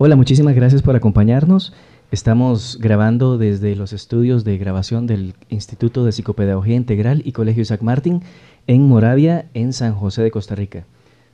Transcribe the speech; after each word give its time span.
Hola, 0.00 0.14
muchísimas 0.14 0.54
gracias 0.54 0.80
por 0.80 0.94
acompañarnos. 0.94 1.72
Estamos 2.12 2.78
grabando 2.80 3.36
desde 3.36 3.74
los 3.74 3.92
estudios 3.92 4.44
de 4.44 4.56
grabación 4.56 5.08
del 5.08 5.34
Instituto 5.48 6.04
de 6.04 6.12
Psicopedagogía 6.12 6.76
Integral 6.76 7.20
y 7.24 7.32
Colegio 7.32 7.62
Isaac 7.62 7.82
Martín 7.82 8.22
en 8.68 8.86
Moravia, 8.86 9.46
en 9.54 9.72
San 9.72 9.96
José 9.96 10.22
de 10.22 10.30
Costa 10.30 10.54
Rica. 10.54 10.84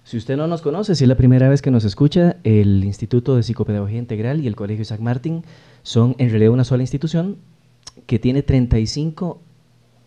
Si 0.04 0.16
usted 0.16 0.38
no 0.38 0.46
nos 0.46 0.62
conoce, 0.62 0.94
si 0.94 1.04
es 1.04 1.08
la 1.08 1.14
primera 1.14 1.50
vez 1.50 1.60
que 1.60 1.70
nos 1.70 1.84
escucha, 1.84 2.36
el 2.42 2.82
Instituto 2.84 3.36
de 3.36 3.42
Psicopedagogía 3.42 3.98
Integral 3.98 4.40
y 4.40 4.46
el 4.46 4.56
Colegio 4.56 4.80
Isaac 4.80 5.00
Martín 5.00 5.44
son 5.82 6.16
en 6.16 6.30
realidad 6.30 6.54
una 6.54 6.64
sola 6.64 6.84
institución 6.84 7.36
que 8.06 8.18
tiene 8.18 8.42
35 8.42 9.42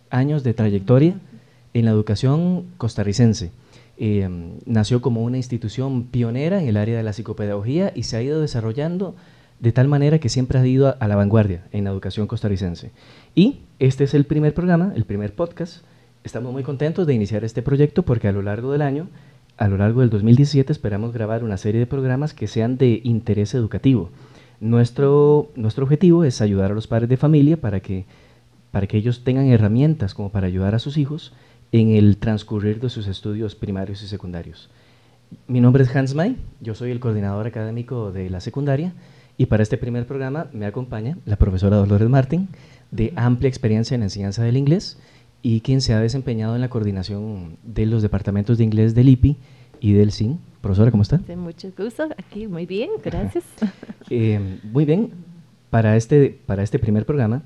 años 0.10 0.44
de 0.44 0.56
trayectoria 0.56 1.20
en 1.76 1.86
la 1.86 1.92
educación 1.92 2.66
costarricense. 2.78 3.52
Eh, 4.00 4.30
nació 4.66 5.02
como 5.02 5.24
una 5.24 5.38
institución 5.38 6.04
pionera 6.04 6.62
en 6.62 6.68
el 6.68 6.78
área 6.78 6.98
de 6.98 7.04
la 7.04 7.14
psicopedagogía 7.14 7.92
y 7.96 8.04
se 8.04 8.16
ha 8.16 8.22
ido 8.22 8.40
desarrollando 8.40 9.16
de 9.60 9.72
tal 9.72 9.88
manera 9.88 10.20
que 10.20 10.30
siempre 10.30 10.60
ha 10.60 10.66
ido 10.66 10.96
a, 11.00 11.08
la 11.08 11.16
vanguardia 11.16 11.64
en 11.72 11.86
la 11.86 11.90
educación 11.90 12.28
costarricense. 12.28 12.92
Y 13.34 13.62
este 13.80 14.04
es 14.04 14.14
el 14.14 14.26
primer 14.26 14.54
programa, 14.54 14.94
el 14.96 15.06
primer 15.06 15.34
podcast. 15.34 15.84
Estamos 16.24 16.54
muy 16.54 16.64
contentos 16.64 17.08
de 17.08 17.16
iniciar 17.16 17.44
este 17.44 17.64
proyecto 17.64 18.04
porque 18.04 18.28
a 18.28 18.32
lo 18.32 18.44
largo 18.44 18.72
del 18.72 18.84
año, 18.84 19.08
a 19.58 19.68
lo 19.68 19.78
largo 19.78 20.02
del 20.02 20.12
2017, 20.12 20.72
esperamos 20.72 21.12
grabar 21.12 21.44
una 21.44 21.58
serie 21.58 21.80
de 21.80 21.88
programas 21.88 22.34
que 22.34 22.48
sean 22.48 22.78
de 22.78 23.02
interés 23.04 23.56
educativo. 23.56 24.10
Nuestro, 24.60 25.50
nuestro 25.56 25.86
objetivo 25.86 26.24
es 26.24 26.42
ayudar 26.42 26.72
a 26.72 26.76
los 26.76 26.88
padres 26.88 27.10
de 27.10 27.18
familia 27.18 27.58
para 27.58 27.80
que, 27.80 28.06
para 28.72 28.86
que 28.86 28.98
ellos 28.98 29.24
tengan 29.24 29.48
herramientas 29.48 30.14
como 30.14 30.30
para 30.32 30.48
ayudar 30.48 30.76
a 30.76 30.80
sus 30.80 30.98
hijos 30.98 31.34
en 31.72 31.90
el 31.90 32.18
transcurrir 32.18 32.80
de 32.80 32.90
sus 32.90 33.08
estudios 33.08 33.56
primarios 33.56 34.02
y 34.04 34.08
secundarios. 34.08 34.70
Mi 35.48 35.60
nombre 35.60 35.84
es 35.84 35.96
Hans 35.96 36.16
May, 36.16 36.38
yo 36.62 36.74
soy 36.74 36.92
el 36.92 37.00
coordinador 37.00 37.48
académico 37.48 38.12
de 38.12 38.30
la 38.30 38.40
secundaria 38.40 38.94
y 39.38 39.48
para 39.48 39.64
este 39.64 39.78
primer 39.78 40.08
programa 40.08 40.48
me 40.54 40.66
acompaña 40.66 41.18
la 41.26 41.36
profesora 41.36 41.78
Dolores 41.78 42.10
Martín, 42.10 42.48
de 42.92 43.12
amplia 43.16 43.50
experiencia 43.50 43.96
en 43.96 44.02
la 44.02 44.06
enseñanza 44.06 44.44
del 44.44 44.58
inglés 44.58 44.98
y 45.42 45.62
quien 45.62 45.82
se 45.82 45.94
ha 45.94 46.00
desempeñado 46.00 46.56
en 46.56 46.62
la 46.62 46.70
coordinación 46.70 47.58
de 47.64 47.86
los 47.86 48.02
departamentos 48.02 48.58
de 48.58 48.64
inglés 48.64 48.96
del 48.96 49.10
IPI 49.10 49.38
y 49.80 49.94
del 49.94 50.12
SIN. 50.12 50.40
Profesora, 50.62 50.90
¿cómo 50.92 51.04
está? 51.04 51.20
Sí, 51.28 51.36
mucho 51.36 51.70
gusto, 51.78 52.08
aquí 52.18 52.48
muy 52.48 52.66
bien, 52.66 52.90
gracias. 53.04 53.44
Eh, 54.10 54.60
muy 54.64 54.86
bien, 54.86 55.12
para 55.70 55.98
este, 55.98 56.40
para 56.46 56.64
este 56.64 56.80
primer 56.80 57.06
programa 57.06 57.44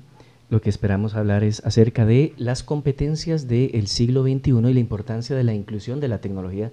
lo 0.52 0.60
que 0.60 0.68
esperamos 0.68 1.14
hablar 1.14 1.44
es 1.44 1.64
acerca 1.64 2.04
de 2.04 2.34
las 2.36 2.62
competencias 2.62 3.48
del 3.48 3.86
siglo 3.86 4.22
XXI 4.22 4.50
y 4.50 4.74
la 4.74 4.80
importancia 4.80 5.34
de 5.34 5.44
la 5.44 5.54
inclusión 5.54 5.98
de 5.98 6.08
la 6.08 6.18
tecnología 6.18 6.70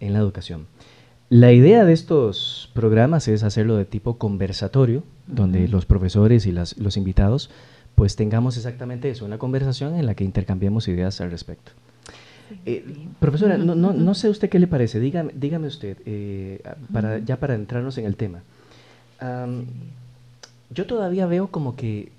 en 0.00 0.14
la 0.14 0.18
educación. 0.18 0.66
La 1.28 1.52
idea 1.52 1.84
de 1.84 1.92
estos 1.92 2.72
programas 2.74 3.28
es 3.28 3.44
hacerlo 3.44 3.76
de 3.76 3.84
tipo 3.84 4.18
conversatorio, 4.18 5.04
donde 5.28 5.68
los 5.68 5.86
profesores 5.86 6.44
y 6.44 6.50
los 6.50 6.96
invitados 6.96 7.50
pues 7.94 8.16
tengamos 8.16 8.56
exactamente 8.56 9.08
eso, 9.10 9.26
una 9.26 9.38
conversación 9.38 9.94
en 9.94 10.06
la 10.06 10.16
que 10.16 10.24
intercambiemos 10.24 10.88
ideas 10.88 11.20
al 11.20 11.30
respecto. 11.30 11.70
Eh, 12.66 12.84
profesora, 13.20 13.56
no, 13.58 13.76
no, 13.76 14.14
sé 14.14 14.28
usted 14.28 14.48
qué 14.48 14.58
le 14.58 14.66
parece, 14.66 14.98
dígame, 14.98 15.32
dígame 15.36 15.68
usted, 15.68 15.98
eh, 16.04 16.60
para, 16.92 17.20
ya 17.20 17.38
para 17.38 17.54
entrarnos 17.54 17.96
en 17.96 18.06
el 18.06 18.16
tema. 18.16 18.42
yo 20.74 20.86
todavía 20.86 21.26
veo 21.26 21.46
como 21.46 21.76
que 21.76 22.10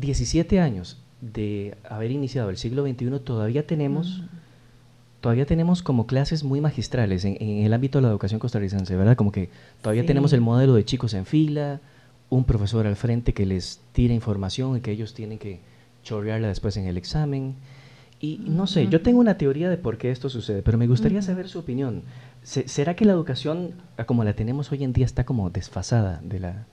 17 0.00 0.60
años 0.60 1.02
de 1.20 1.76
haber 1.88 2.10
iniciado 2.10 2.50
el 2.50 2.56
siglo 2.56 2.86
XXI, 2.86 3.20
todavía 3.20 3.66
tenemos, 3.66 4.22
todavía 5.20 5.46
tenemos 5.46 5.82
como 5.82 6.06
clases 6.06 6.44
muy 6.44 6.60
magistrales 6.60 7.24
en, 7.24 7.36
el 7.40 7.72
ámbito 7.72 7.98
de 7.98 8.02
la 8.02 8.08
educación 8.08 8.40
costarricense, 8.40 8.96
¿verdad? 8.96 9.16
Como 9.16 9.30
que 9.30 9.50
todavía 9.82 10.06
tenemos 10.06 10.32
el 10.32 10.40
modelo 10.40 10.74
de 10.74 10.84
chicos 10.84 11.14
en 11.14 11.26
fila, 11.26 11.80
un 12.30 12.44
profesor 12.44 12.86
al 12.86 12.96
frente 12.96 13.34
que 13.34 13.44
les 13.44 13.80
tira 13.92 14.14
información 14.14 14.76
y 14.76 14.80
que 14.80 14.92
ellos 14.92 15.14
tienen 15.14 15.38
que 15.38 15.60
chorrearla 16.02 16.48
después 16.48 16.76
en 16.76 16.86
el 16.86 16.96
examen. 16.96 17.56
Y 18.20 18.38
no 18.46 18.66
sé, 18.66 18.86
yo 18.88 19.00
tengo 19.02 19.20
una 19.20 19.38
teoría 19.38 19.70
de 19.70 19.78
por 19.78 19.98
qué 19.98 20.10
esto 20.10 20.28
sucede, 20.28 20.62
pero 20.62 20.78
me 20.78 20.86
gustaría 20.86 21.22
saber 21.22 21.48
su 21.48 21.58
opinión. 21.58 22.02
¿Será 22.42 22.94
que 22.94 23.04
la 23.04 23.12
educación 23.12 23.72
como 24.06 24.24
la 24.24 24.34
tenemos 24.34 24.72
hoy 24.72 24.84
en 24.84 24.92
día 24.92 25.06
está 25.06 25.24
como 25.24 25.50
desfasada 25.50 26.20
de 26.22 26.40
la, 26.40 26.66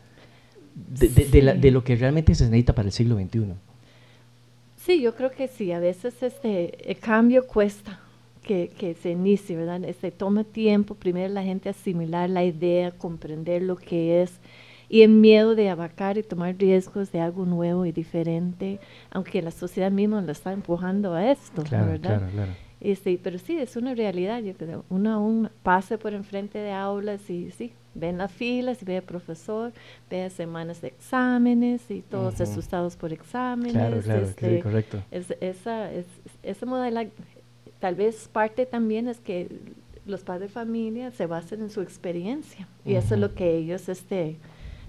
de, 0.78 1.72
lo 1.72 1.84
que 1.84 1.96
realmente 1.96 2.36
se 2.36 2.46
necesita 2.46 2.74
para 2.74 2.88
el 2.88 2.92
siglo 2.92 3.16
XXI. 3.16 3.54
Sí, 4.78 5.02
yo 5.02 5.16
creo 5.16 5.32
que 5.32 5.48
sí. 5.48 5.72
A 5.72 5.80
veces 5.80 6.22
este, 6.22 6.90
el 6.90 6.98
cambio 6.98 7.46
cuesta 7.48 8.00
que, 8.44 8.72
que 8.78 8.94
se 8.94 9.12
inicie, 9.12 9.56
¿verdad? 9.56 9.84
Este, 9.84 10.12
toma 10.12 10.44
tiempo 10.44 10.96
primero 10.96 11.34
la 11.34 11.44
gente 11.44 11.70
asimilar 11.70 12.30
la 12.30 12.44
idea, 12.44 12.92
comprender 12.92 13.62
lo 13.64 13.76
que 13.76 14.22
es 14.22 14.40
y 14.90 15.02
el 15.02 15.10
miedo 15.10 15.56
de 15.56 15.70
abarcar 15.70 16.18
y 16.18 16.24
tomar 16.24 16.56
riesgos 16.58 17.12
de 17.12 17.20
algo 17.20 17.46
nuevo 17.46 17.86
y 17.86 17.92
diferente, 17.92 18.80
aunque 19.12 19.42
la 19.42 19.52
sociedad 19.52 19.92
misma 19.92 20.22
lo 20.22 20.32
está 20.32 20.54
empujando 20.54 21.14
a 21.14 21.32
esto, 21.32 21.64
¿verdad? 21.64 22.20
Claro, 22.20 22.28
claro. 22.32 22.52
Este, 22.80 23.20
pero 23.22 23.40
sí, 23.40 23.58
es 23.58 23.76
una 23.76 23.96
realidad, 23.96 24.42
yo 24.42 24.54
creo. 24.54 24.86
Uno 24.90 25.12
aún 25.12 25.50
pase 25.64 25.98
por 25.98 26.14
enfrente 26.14 26.60
de 26.60 26.72
aulas 26.72 27.30
y 27.30 27.52
sí, 27.52 27.74
ven 27.98 28.18
las 28.18 28.32
filas 28.32 28.82
y 28.82 28.86
ve 28.86 28.98
al 28.98 29.04
profesor, 29.04 29.74
ve 30.10 30.30
semanas 30.30 30.82
de 30.82 30.90
exámenes 30.90 31.90
y 31.90 32.02
todos 32.02 32.40
asustados 32.40 32.96
por 32.96 33.12
exámenes. 33.12 33.74
Claro, 33.74 34.00
claro, 34.02 34.26
este, 34.26 34.60
correcto. 34.60 35.04
Es, 35.12 35.34
esa, 35.42 35.92
es, 35.92 36.06
esa 36.44 36.66
modalidad, 36.66 37.08
tal 37.80 37.96
vez 37.96 38.30
parte 38.32 38.66
también 38.66 39.08
es 39.08 39.20
que 39.20 39.50
los 40.06 40.22
padres 40.22 40.50
de 40.50 40.54
familia 40.54 41.12
se 41.12 41.26
basan 41.26 41.62
en 41.62 41.70
su 41.70 41.82
experiencia 41.82 42.68
y 42.86 42.96
eso 42.96 43.16
es 43.16 43.20
lo 43.20 43.34
que 43.34 43.58
ellos 43.58 43.90
este, 43.90 44.38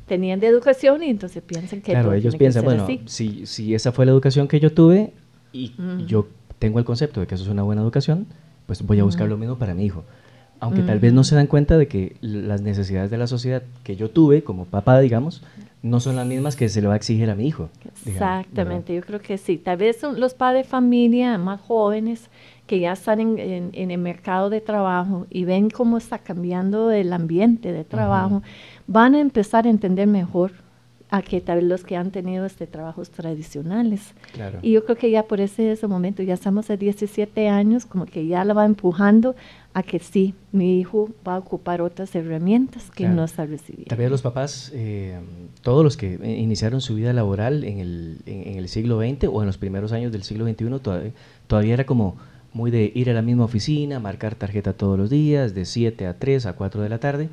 tenían 0.07 0.39
de 0.39 0.47
educación 0.47 1.03
y 1.03 1.11
entonces 1.11 1.43
piensan 1.43 1.81
que... 1.81 1.93
Claro, 1.93 2.13
ellos 2.13 2.37
piensan, 2.37 2.65
bueno, 2.65 2.87
Si, 3.07 3.47
si 3.47 3.75
esa 3.75 3.91
fue 3.91 4.07
la 4.07 4.13
educación 4.13 4.47
que 4.47 4.61
yo 4.61 4.73
tuve 4.73 5.13
y 5.53 5.75
yo 6.07 6.29
tengo 6.59 6.79
el 6.79 6.85
concepto 6.85 7.21
de 7.21 7.27
que 7.27 7.35
eso 7.35 7.45
es 7.45 7.51
una 7.51 7.63
buena 7.63 7.83
educación, 7.83 8.27
pues 8.67 8.83
voy 8.83 9.01
a 9.01 9.05
buscar 9.05 9.29
lo 9.29 9.37
mismo 9.37 9.57
para 9.59 9.75
mi 9.75 9.85
hijo 9.85 10.05
aunque 10.61 10.83
tal 10.83 10.99
vez 10.99 11.13
no 11.13 11.25
se 11.25 11.35
dan 11.35 11.47
cuenta 11.47 11.79
de 11.79 11.89
que 11.89 12.17
las 12.21 12.63
necesidades 12.63 13.11
de 13.11 13.19
la 13.19 13.27
sociedad 13.27 13.63
que 13.85 13.97
yo 13.97 14.11
tuve 14.11 14.43
como 14.43 14.65
papá, 14.65 14.99
digamos, 15.01 15.43
no 15.83 16.01
son 16.01 16.17
las 16.17 16.27
mismas 16.27 16.57
que 16.57 16.69
se 16.69 16.83
le 16.83 16.89
va 16.89 16.95
a 16.95 16.97
exigir 16.97 17.31
a 17.31 17.35
mi 17.35 17.47
hijo. 17.47 17.69
Exactamente, 18.05 18.95
yo 18.95 19.03
creo 19.03 19.21
que 19.21 19.39
sí. 19.39 19.57
Tal 19.57 19.77
vez 19.77 19.99
son 20.01 20.19
los 20.19 20.35
padres 20.35 20.65
de 20.67 20.71
familia 20.71 21.39
más 21.39 21.61
jóvenes 21.61 22.29
que 22.67 22.81
ya 22.81 22.93
están 22.93 23.21
en, 23.21 23.71
el 23.73 23.99
mercado 23.99 24.51
de 24.51 24.61
trabajo 24.61 25.27
y 25.31 25.45
ven 25.45 25.71
cómo 25.71 25.97
está 25.97 26.19
cambiando 26.19 26.91
el 26.91 27.13
ambiente 27.13 27.73
de 27.73 27.85
trabajo, 27.85 28.43
van 28.87 29.15
a 29.15 29.21
empezar 29.21 29.67
a 29.67 29.71
entender 29.71 30.07
mejor 30.07 30.53
a 31.11 31.23
que 31.23 31.41
tal 31.41 31.59
vez 31.59 31.65
los 31.67 31.85
que 31.85 31.97
han 31.97 32.11
tenido 32.11 32.45
este 32.45 32.67
trabajos 32.67 33.11
tradicionales. 33.11 34.15
Y 34.63 34.73
yo 34.73 34.85
creo 34.85 34.97
que 34.97 35.11
ya 35.11 35.23
por 35.23 35.41
ese, 35.41 35.73
ese 35.73 35.87
momento, 35.87 36.23
ya 36.23 36.35
estamos 36.35 36.71
a 36.71 36.77
17 36.77 37.49
años, 37.49 37.87
como 37.87 38.05
que 38.05 38.27
ya 38.27 38.45
lo 38.45 38.55
va 38.55 38.67
empujando 38.67 39.35
a 39.73 39.83
que 39.83 39.99
sí, 40.01 40.35
mi 40.53 40.81
hijo 40.81 41.11
va 41.27 41.37
a 41.37 41.39
ocupar 41.39 41.81
otras 41.81 42.15
herramientas 42.15 42.91
que 42.91 43.09
no 43.09 43.25
está 43.25 43.47
recibiendo. 43.47 43.95
Vez 43.97 44.11
los 44.11 44.23
papás, 44.23 44.71
eh, 44.75 45.19
todos 45.63 45.85
los 45.85 45.97
que 45.97 46.15
iniciaron 46.39 46.81
su 46.81 46.95
vida 46.95 47.13
laboral 47.13 47.65
en 47.65 47.79
el, 47.79 48.19
en, 48.27 48.59
el 48.59 48.69
siglo 48.69 48.99
XX 49.01 49.29
o 49.31 49.41
en 49.41 49.47
los 49.47 49.57
primeros 49.59 49.93
años 49.93 50.13
del 50.13 50.25
siglo 50.25 50.47
XXI, 50.47 50.81
todavía, 50.81 51.13
todavía 51.47 51.75
era 51.75 51.87
como 51.87 52.17
muy 52.53 52.71
de 52.71 52.91
ir 52.95 53.11
a 53.11 53.13
la 53.13 53.23
misma 53.23 53.45
oficina, 53.45 54.01
marcar 54.01 54.35
tarjeta 54.35 54.73
todos 54.73 54.99
los 54.99 55.11
días, 55.11 55.55
de 55.55 55.65
7 55.65 56.07
a 56.07 56.19
3 56.19 56.47
a 56.47 56.55
4 56.55 56.83
de 56.83 56.89
la 56.89 56.99
tarde, 56.99 57.29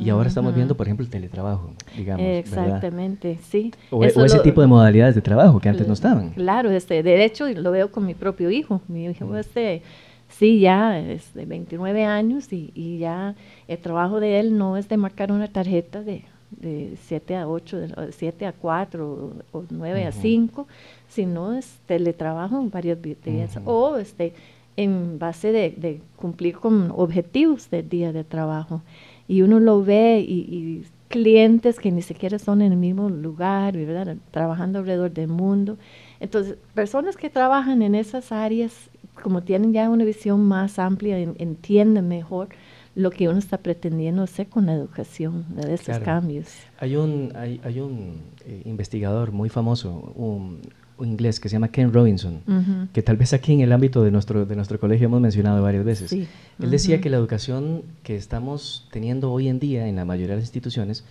y 0.00 0.08
ahora 0.08 0.28
estamos 0.28 0.54
viendo, 0.54 0.76
por 0.76 0.86
ejemplo, 0.86 1.04
el 1.04 1.10
teletrabajo, 1.10 1.72
digamos. 1.96 2.24
Exactamente, 2.26 3.38
sí. 3.48 3.72
O, 3.90 4.04
ese 4.04 4.40
tipo 4.40 4.60
de 4.60 4.66
modalidades 4.66 5.14
de 5.14 5.20
trabajo 5.20 5.60
que 5.60 5.68
antes 5.68 5.86
no 5.86 5.92
estaban. 5.92 6.30
Claro, 6.30 6.70
este, 6.70 7.02
de 7.02 7.24
hecho 7.24 7.48
lo 7.48 7.70
veo 7.70 7.90
con 7.90 8.06
mi 8.06 8.14
propio 8.14 8.50
hijo. 8.50 8.80
Mi 8.88 9.06
hijo, 9.06 9.36
este, 9.36 9.82
sí, 10.28 10.60
ya 10.60 10.98
es 10.98 11.34
de 11.34 11.44
29 11.44 12.04
años 12.04 12.52
y, 12.52 12.72
y, 12.74 12.98
ya 12.98 13.34
el 13.68 13.78
trabajo 13.78 14.20
de 14.20 14.40
él 14.40 14.56
no 14.56 14.76
es 14.76 14.88
de 14.88 14.96
marcar 14.96 15.30
una 15.30 15.48
tarjeta 15.48 16.02
de, 16.02 16.24
de 16.50 16.96
7 17.06 17.36
a 17.36 17.48
8, 17.48 17.78
de 17.78 18.12
7 18.12 18.46
a 18.46 18.52
4 18.52 19.32
o, 19.52 19.64
9 19.68 20.04
a 20.06 20.12
5, 20.12 20.66
sino 21.08 21.52
es 21.52 21.78
teletrabajo 21.86 22.62
varios 22.70 22.98
días. 23.02 23.58
O 23.64 23.96
este 23.96 24.32
en 24.76 25.18
base 25.18 25.52
de, 25.52 26.00
cumplir 26.16 26.56
con 26.56 26.90
objetivos 26.90 27.70
del 27.70 27.88
día 27.88 28.12
de 28.12 28.24
trabajo. 28.24 28.82
Y 29.28 29.42
uno 29.42 29.60
lo 29.60 29.82
ve 29.82 30.24
y, 30.26 30.84
clientes 31.08 31.78
que 31.78 31.92
ni 31.92 32.02
siquiera 32.02 32.40
son 32.40 32.60
en 32.60 32.72
el 32.72 32.78
mismo 32.78 33.08
lugar, 33.08 33.76
¿verdad? 33.76 34.16
trabajando 34.32 34.80
alrededor 34.80 35.12
del 35.12 35.28
mundo. 35.28 35.78
Entonces, 36.18 36.56
personas 36.74 37.16
que 37.16 37.30
trabajan 37.30 37.82
en 37.82 37.94
esas 37.94 38.32
áreas, 38.32 38.90
como 39.22 39.42
tienen 39.44 39.72
ya 39.72 39.88
una 39.90 40.04
visión 40.04 40.44
más 40.44 40.80
amplia, 40.80 41.16
entienden 41.18 42.08
mejor 42.08 42.48
lo 42.96 43.10
que 43.10 43.28
uno 43.28 43.38
está 43.38 43.58
pretendiendo 43.58 44.22
hacer 44.22 44.48
con 44.48 44.66
la 44.66 44.74
educación 44.74 45.44
de 45.54 45.74
esos 45.74 45.98
cambios. 46.00 46.48
Hay 46.78 46.96
un, 46.96 47.32
hay, 47.36 47.60
hay 47.62 47.80
un 47.80 48.20
eh, 48.44 48.62
investigador 48.64 49.32
muy 49.32 49.48
famoso, 49.48 50.12
un, 50.16 50.60
inglés 51.00 51.40
que 51.40 51.48
se 51.48 51.54
llama 51.54 51.68
Ken 51.68 51.92
Robinson, 51.92 52.88
que 52.92 53.02
tal 53.02 53.16
vez 53.16 53.32
aquí 53.32 53.52
en 53.52 53.60
el 53.60 53.72
ámbito 53.72 54.02
de 54.02 54.10
nuestro, 54.10 54.46
de 54.46 54.56
nuestro 54.56 54.78
colegio 54.78 55.06
hemos 55.06 55.20
mencionado 55.20 55.62
varias 55.62 55.84
veces. 55.84 56.12
Él 56.12 56.70
decía 56.70 57.00
que 57.00 57.10
la 57.10 57.16
educación 57.16 57.82
que 58.02 58.16
estamos 58.16 58.86
teniendo 58.92 59.32
hoy 59.32 59.48
en 59.48 59.58
día 59.58 59.88
en 59.88 59.96
la 59.96 60.04
mayoría 60.04 60.30
de 60.30 60.36
las 60.36 60.44
instituciones 60.44 61.04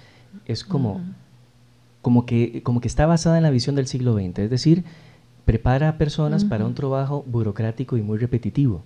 es 0.45 0.63
como, 0.63 1.01
como, 2.01 2.25
que, 2.25 2.63
como 2.63 2.81
que 2.81 2.88
está 2.88 3.06
basada 3.06 3.38
en 3.38 3.44
la 3.44 3.51
visión 3.51 3.75
del 3.75 3.88
siglo 3.88 4.13
XX, 4.13 4.39
es 4.39 4.50
decir, 4.50 4.83
prepara 5.45 5.89
a 5.89 5.97
personas 5.97 6.45
para 6.45 6.65
un 6.65 6.74
trabajo 6.74 7.24
burocrático 7.27 7.97
y 7.97 8.01
muy 8.01 8.18
repetitivo, 8.18 8.81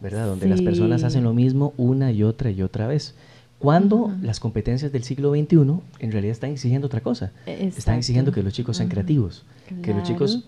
¿verdad? 0.00 0.26
Donde 0.26 0.48
las 0.48 0.62
personas 0.62 1.04
hacen 1.04 1.24
lo 1.24 1.34
mismo 1.34 1.72
una 1.76 2.10
y 2.10 2.22
otra 2.22 2.50
y 2.50 2.62
otra 2.62 2.86
vez. 2.86 3.14
Cuando 3.60 4.10
las 4.22 4.40
competencias 4.40 4.90
del 4.90 5.04
siglo 5.04 5.32
XXI 5.32 5.56
en 5.98 6.12
realidad 6.12 6.32
están 6.32 6.50
exigiendo 6.50 6.86
otra 6.86 7.02
cosa. 7.02 7.30
Están 7.44 7.98
exigiendo 7.98 8.32
que 8.32 8.42
los 8.42 8.54
chicos 8.54 8.78
sean 8.78 8.88
creativos, 8.88 9.44
que 9.82 9.92
los 9.92 10.02
chicos 10.02 10.46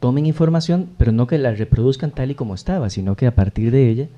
tomen 0.00 0.26
información, 0.26 0.90
pero 0.98 1.12
no 1.12 1.28
que 1.28 1.38
la 1.38 1.52
reproduzcan 1.52 2.10
tal 2.10 2.32
y 2.32 2.34
como 2.34 2.56
estaba, 2.56 2.90
sino 2.90 3.14
que 3.14 3.28
a 3.28 3.34
partir 3.36 3.70
de 3.70 3.88
ella 3.88 4.08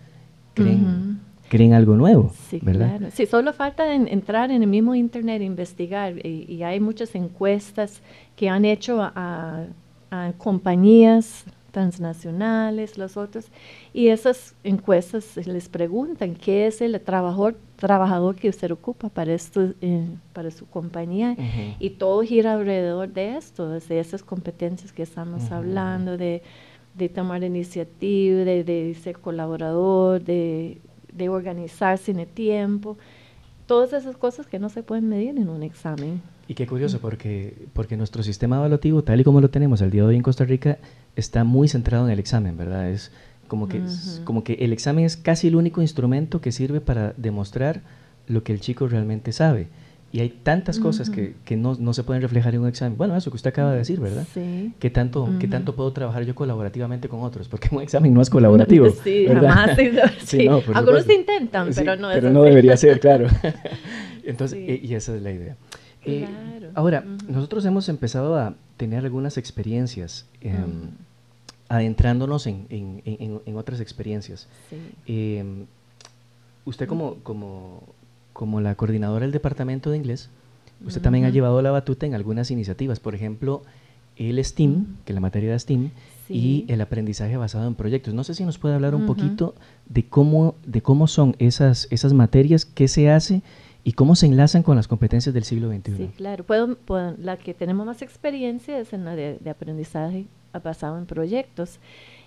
creen, 0.55 1.21
creen 1.51 1.75
algo 1.75 1.97
nuevo. 1.97 2.33
Sí, 2.49 2.61
¿verdad? 2.63 2.97
claro. 2.97 3.13
Sí, 3.15 3.27
solo 3.27 3.53
falta 3.53 3.95
entrar 3.95 4.51
en 4.51 4.63
el 4.63 4.69
mismo 4.71 4.95
Internet 4.95 5.43
e 5.43 5.45
investigar. 5.45 6.15
Y, 6.27 6.63
hay 6.63 6.81
muchas 6.81 7.15
encuestas 7.15 8.01
que 8.37 8.49
han 8.49 8.65
hecho 8.65 9.03
a, 9.03 9.67
a 10.11 10.33
compañías 10.39 11.45
transnacionales, 11.71 12.99
los 12.99 13.17
otros, 13.17 13.47
y 13.93 14.09
esas 14.09 14.55
encuestas 14.65 15.37
les 15.47 15.69
preguntan 15.69 16.35
qué 16.35 16.67
es 16.67 16.81
el 16.81 17.01
trabajador, 17.01 17.57
trabajador 17.77 18.37
que 18.37 18.49
usted 18.49 18.71
ocupa 18.71 19.09
para, 19.09 19.33
esto, 19.33 19.73
eh, 19.81 20.07
para 20.33 20.51
su 20.51 20.67
compañía, 20.67 21.37
y 21.79 21.91
todo 21.91 22.23
gira 22.23 22.55
alrededor 22.55 23.09
de 23.13 23.37
esto, 23.37 23.69
de 23.71 24.01
esas 24.01 24.23
competencias 24.23 24.93
que 24.93 25.03
estamos 25.03 25.51
hablando, 25.51 26.17
de, 26.17 26.43
de, 26.95 27.09
tomar 27.09 27.43
iniciativa, 27.43 28.45
de, 28.45 28.65
de 28.65 28.95
ser 28.95 29.19
colaborador, 29.19 30.23
de, 30.23 30.79
de 31.13 31.29
organizarse 31.29 32.11
en 32.11 32.21
el 32.21 32.29
tiempo, 32.29 32.97
todas 33.67 33.93
esas 33.93 34.17
cosas 34.17 34.47
que 34.47 34.59
no 34.59 34.69
se 34.69 34.83
pueden 34.83 35.09
medir 35.09 35.39
en 35.39 35.49
un 35.49 35.63
examen. 35.63 36.21
Y 36.51 36.55
qué 36.55 36.67
curioso, 36.67 36.99
porque, 36.99 37.55
porque 37.75 37.97
nuestro 37.97 38.25
sistema 38.25 38.57
evaluativo, 38.57 39.05
tal 39.05 39.21
y 39.21 39.23
como 39.23 39.41
lo 39.41 39.51
tenemos 39.51 39.83
el 39.83 39.93
día 39.93 40.03
de 40.03 40.09
hoy 40.09 40.17
en 40.17 40.23
Costa 40.23 40.45
Rica, 40.45 40.79
está 41.15 41.45
muy 41.45 41.69
centrado 41.69 42.07
en 42.07 42.13
el 42.13 42.19
examen, 42.19 42.57
¿verdad? 42.57 42.91
Es 42.91 43.13
como 43.47 43.69
que, 43.69 43.81
como 44.25 44.43
que 44.43 44.55
el 44.55 44.73
examen 44.73 45.05
es 45.05 45.17
casi 45.17 45.47
el 45.47 45.55
único 45.55 45.81
instrumento 45.81 46.41
que 46.41 46.51
sirve 46.51 46.81
para 46.81 47.15
demostrar 47.17 47.83
lo 48.27 48.43
que 48.43 48.53
el 48.53 48.59
chico 48.59 48.89
realmente 48.89 49.31
sabe. 49.31 49.69
Y 50.11 50.19
hay 50.19 50.31
tantas 50.31 50.81
cosas 50.81 51.09
que, 51.09 51.37
que 51.45 51.57
no, 51.57 51.77
no, 51.79 51.95
se 51.95 52.03
pueden 52.03 52.21
reflejar 52.21 52.53
en 52.57 52.63
un 52.63 52.67
examen. 52.67 52.99
Bueno, 52.99 53.17
eso 53.17 53.31
que 53.31 53.37
usted 53.37 53.51
acaba 53.51 53.71
de 53.71 53.79
decir, 53.79 54.01
¿verdad? 54.01 54.27
Sí. 54.35 54.73
¿Qué 54.81 54.91
tanto, 54.91 55.29
¿qué 55.39 55.47
tanto 55.47 55.77
puedo 55.77 55.93
trabajar 55.93 56.25
yo 56.25 56.35
colaborativamente 56.35 57.09
con 57.09 57.23
otros? 57.23 57.47
Porque 57.47 57.69
un 57.71 57.81
examen 57.81 58.13
no 58.13 58.23
es 58.23 58.29
colaborativo. 58.29 58.89
Sí, 59.05 59.29
jamás. 59.29 59.79
Sí, 60.25 60.49
Algunos 60.75 61.09
intentan, 61.09 61.71
pero 61.73 61.95
no 61.95 62.09
Pero 62.13 62.31
no 62.31 62.43
debería 62.43 62.77
ser, 62.77 62.99
claro. 63.07 63.29
Entonces, 64.25 64.59
y 64.83 64.93
esa 64.97 65.15
es 65.15 65.23
la 65.23 65.31
idea. 65.31 65.57
Eh, 66.05 66.29
ahora, 66.75 67.05
nosotros 67.29 67.65
hemos 67.65 67.89
empezado 67.89 68.37
a 68.37 68.55
tener 68.77 69.05
algunas 69.05 69.37
experiencias, 69.37 70.27
em, 70.41 70.91
adentrándonos 71.69 72.47
en, 72.47 72.67
en, 72.71 73.57
otras 73.57 73.81
experiencias. 73.81 74.49
Em, 75.07 75.67
usted 76.65 76.89
como, 76.89 77.17
como, 77.23 77.83
como 78.33 78.61
la 78.61 78.75
coordinadora 78.75 79.23
del 79.23 79.33
departamento 79.33 79.91
de 79.91 79.99
inglés, 79.99 80.31
usted 80.85 81.03
también 81.03 81.27
ha 81.27 81.31
llevado 81.31 81.61
la 81.63 81.71
batuta 81.71 82.07
en 82.07 82.15
algunas 82.15 82.51
iniciativas, 82.51 83.01
por 83.01 83.15
ejemplo, 83.15 83.63
el 84.17 84.43
STEAM, 84.45 84.97
que 85.05 85.13
es 85.13 85.15
la 85.15 85.21
materia 85.21 85.53
de 85.53 85.59
STEAM, 85.59 85.91
y 86.29 86.65
el 86.69 86.81
aprendizaje 86.81 87.37
basado 87.37 87.67
en 87.67 87.75
proyectos. 87.75 88.15
No 88.15 88.23
sé 88.23 88.35
si 88.35 88.45
nos 88.45 88.59
puede 88.59 88.77
hablar 88.77 88.95
un 88.95 89.07
poquito 89.07 89.55
de 89.89 90.05
cómo, 90.05 90.55
de 90.65 90.81
cómo 90.81 91.09
son 91.09 91.35
esas, 91.39 91.89
esas 91.91 92.13
materias, 92.13 92.65
qué 92.65 92.87
se 92.87 93.11
hace 93.11 93.43
¿Y 93.83 93.93
cómo 93.93 94.15
se 94.15 94.27
enlazan 94.27 94.63
con 94.63 94.77
las 94.77 94.89
competencias 94.89 95.35
del 95.35 95.45
siglo 95.45 95.71
XXI? 95.71 95.97
Sí, 95.97 96.11
claro. 96.17 96.45
La 97.19 97.37
que 97.37 97.55
tenemos 97.55 97.87
más 97.87 98.03
experiencia 98.03 98.79
es 98.79 98.93
en 98.93 99.05
la 99.05 99.17
de, 99.17 99.39
aprendizaje 99.51 100.27
basado 100.63 100.99
en 100.99 101.07
proyectos. 101.07 101.79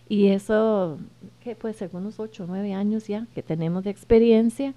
Y 0.09 0.27
eso, 0.27 0.97
que 1.41 1.55
puede 1.55 1.73
ser 1.73 1.89
unos 1.93 2.19
8 2.19 2.43
o 2.43 2.47
9 2.47 2.73
años 2.73 3.07
ya 3.07 3.27
que 3.33 3.41
tenemos 3.41 3.83
de 3.83 3.89
experiencia 3.89 4.73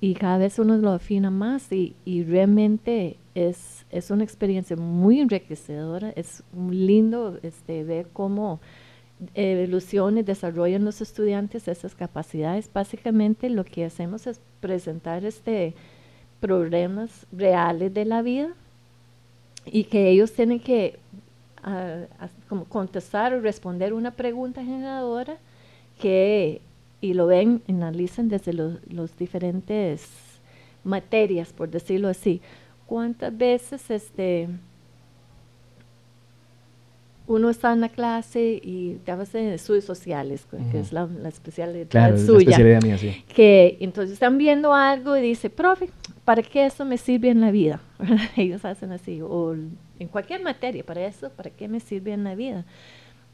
y 0.00 0.14
cada 0.14 0.38
vez 0.38 0.58
uno 0.58 0.76
lo 0.76 0.90
afina 0.90 1.30
más 1.30 1.70
y, 1.72 1.94
y 2.04 2.24
realmente 2.24 3.16
es, 3.34 3.86
es 3.90 4.10
una 4.10 4.24
experiencia 4.24 4.76
muy 4.76 5.20
enriquecedora. 5.20 6.10
Es 6.10 6.42
lindo 6.70 7.38
este, 7.42 7.84
ver 7.84 8.08
cómo 8.12 8.60
evolucionan 9.34 10.18
y 10.18 10.22
desarrollan 10.22 10.84
los 10.84 11.00
estudiantes 11.00 11.68
esas 11.68 11.94
capacidades. 11.94 12.70
Básicamente 12.72 13.48
lo 13.48 13.64
que 13.64 13.84
hacemos 13.84 14.26
es 14.26 14.40
presentar 14.60 15.24
este 15.24 15.74
problemas 16.44 17.26
reales 17.32 17.94
de 17.94 18.04
la 18.04 18.20
vida 18.20 18.50
y 19.64 19.84
que 19.84 20.10
ellos 20.10 20.30
tienen 20.34 20.60
que 20.60 20.98
ah, 21.62 22.02
como 22.50 22.66
contestar 22.66 23.32
o 23.32 23.40
responder 23.40 23.94
una 23.94 24.10
pregunta 24.10 24.62
generadora 24.62 25.38
que 25.98 26.60
y 27.00 27.14
lo 27.14 27.26
ven, 27.26 27.62
analizan 27.66 28.28
desde 28.28 28.52
los, 28.52 28.74
los 28.90 29.16
diferentes 29.16 30.06
materias, 30.84 31.50
por 31.50 31.70
decirlo 31.70 32.08
así. 32.08 32.42
¿Cuántas 32.84 33.34
veces 33.34 33.90
este 33.90 34.50
uno 37.26 37.48
está 37.48 37.72
en 37.72 37.80
la 37.80 37.88
clase 37.88 38.60
y 38.62 38.98
te 39.02 39.12
hablas 39.12 39.32
de 39.32 39.54
estudios 39.54 39.84
sociales, 39.84 40.46
que 40.70 40.78
es 40.78 40.92
la, 40.92 41.08
especialidad 41.26 42.18
suya. 42.18 42.34
La 42.34 42.40
especialidad 42.40 42.82
mía, 42.82 42.98
sí. 42.98 43.24
Que 43.34 43.78
entonces 43.80 44.12
están 44.12 44.36
viendo 44.36 44.74
algo 44.74 45.16
y 45.16 45.22
dice, 45.22 45.48
profe, 45.48 45.88
¿para 46.24 46.42
qué 46.42 46.66
eso 46.66 46.84
me 46.84 46.98
sirve 46.98 47.30
en 47.30 47.40
la 47.40 47.50
vida? 47.50 47.80
Ellos 48.36 48.64
hacen 48.64 48.92
así, 48.92 49.20
o 49.22 49.54
en 49.54 50.08
cualquier 50.08 50.42
materia, 50.42 50.84
para 50.84 51.06
eso, 51.06 51.30
¿para 51.30 51.50
qué 51.50 51.68
me 51.68 51.80
sirve 51.80 52.12
en 52.12 52.24
la 52.24 52.34
vida? 52.34 52.64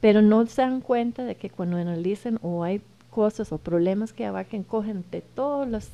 Pero 0.01 0.23
no 0.23 0.45
se 0.47 0.63
dan 0.63 0.81
cuenta 0.81 1.25
de 1.25 1.35
que 1.35 1.51
cuando 1.51 1.77
analizan 1.77 2.39
o 2.43 2.65
hay 2.65 2.81
cosas 3.11 3.53
o 3.53 3.59
problemas 3.59 4.13
que 4.13 4.25
abarquen, 4.25 4.63
cogen 4.63 5.05
de 5.11 5.21
todas 5.21 5.69
las 5.69 5.91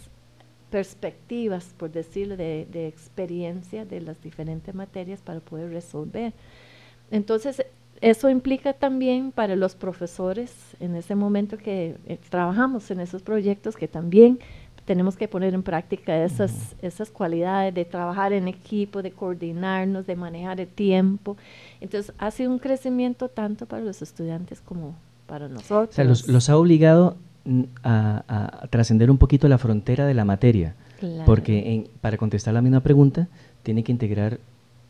perspectivas, 0.71 1.75
por 1.77 1.91
decirlo, 1.91 2.37
de, 2.37 2.67
de 2.71 2.89
experiencia 2.89 3.85
de 3.85 4.01
las 4.01 4.21
diferentes 4.23 4.75
materias 4.75 5.21
para 5.23 5.41
poder 5.41 5.71
resolver. 5.71 6.33
Entonces, 7.11 7.65
eso 8.01 8.29
implica 8.29 8.73
también 8.73 9.33
para 9.33 9.57
los 9.57 9.75
profesores 9.75 10.53
en 10.81 10.95
ese 10.97 11.15
momento 11.15 11.57
que 11.57 11.97
eh, 12.07 12.19
trabajamos 12.29 12.91
en 12.91 13.01
esos 13.01 13.23
proyectos 13.23 13.77
que 13.77 13.89
también 13.89 14.39
tenemos 14.87 15.17
que 15.17 15.29
poner 15.29 15.53
en 15.53 15.63
práctica 15.63 16.25
esas, 16.25 16.77
esas 16.81 17.11
cualidades 17.11 17.75
de 17.75 17.85
trabajar 17.85 18.33
en 18.33 18.49
equipo, 18.49 19.03
de 19.03 19.11
coordinarnos, 19.11 20.07
de 20.07 20.17
manejar 20.17 20.61
el 20.61 20.69
tiempo. 20.69 21.37
Entonces 21.81 22.15
ha 22.19 22.31
sido 22.31 22.51
un 22.53 22.59
crecimiento 22.59 23.29
tanto 23.29 23.67
para 23.67 23.83
los 23.83 24.01
estudiantes 24.01 24.61
como 24.61 24.95
para 25.27 25.49
nosotros. 25.49 25.91
O 25.91 25.93
sea, 25.93 26.05
los, 26.05 26.49
ha 26.49 26.57
obligado 26.57 27.17
mm, 27.45 27.63
a, 27.83 28.69
trascender 28.71 29.11
un 29.11 29.19
poquito 29.19 29.49
la 29.49 29.59
frontera 29.59 30.07
de 30.07 30.15
la 30.15 30.25
materia, 30.25 30.77
porque 31.27 31.91
para 32.01 32.17
contestar 32.17 32.55
la 32.55 32.63
misma 32.63 32.81
pregunta 32.81 33.29
tiene 33.63 33.83
que 33.85 33.93
integrar 33.93 34.39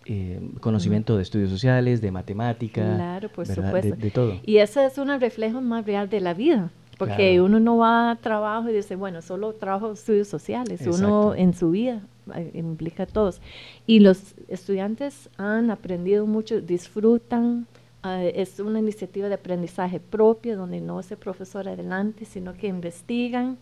eh, 0.04 0.40
conocimiento 0.60 1.16
de 1.16 1.22
estudios 1.22 1.50
sociales, 1.50 2.00
de 2.00 2.12
matemática, 2.12 2.94
claro, 2.94 3.28
por 3.28 3.46
supuesto. 3.46 3.96
De, 3.96 4.10
todo. 4.10 4.38
Y 4.44 4.58
ese 4.58 4.84
es 4.84 4.98
un 4.98 5.08
reflejo 5.18 5.60
más 5.60 5.84
real 5.84 6.08
de 6.08 6.20
la 6.20 6.32
vida, 6.32 6.70
porque 6.96 7.40
uno 7.40 7.60
no 7.60 7.76
va 7.76 8.10
a 8.10 8.16
trabajo 8.16 8.70
y 8.70 8.72
dice, 8.72 8.96
bueno, 8.96 9.20
solo 9.20 9.52
trabajo 9.52 9.92
estudios 9.92 10.28
sociales, 10.28 10.80
uno 10.86 11.34
en 11.34 11.52
su 11.52 11.70
vida 11.70 12.02
eh, 12.34 12.52
implica 12.54 13.04
a 13.04 13.06
todos. 13.06 13.40
Y 13.86 14.00
los 14.00 14.34
estudiantes 14.48 15.28
han 15.36 15.70
aprendido 15.70 16.26
mucho, 16.26 16.60
disfrutan, 16.60 17.66
eh, 18.04 18.32
es 18.36 18.58
una 18.60 18.78
iniciativa 18.78 19.28
de 19.28 19.34
aprendizaje 19.34 20.00
propio, 20.00 20.56
donde 20.56 20.80
no 20.80 20.98
es 21.00 21.10
el 21.10 21.18
profesor 21.18 21.68
adelante, 21.68 22.24
sino 22.24 22.54
que 22.54 22.68
investigan. 22.68 23.58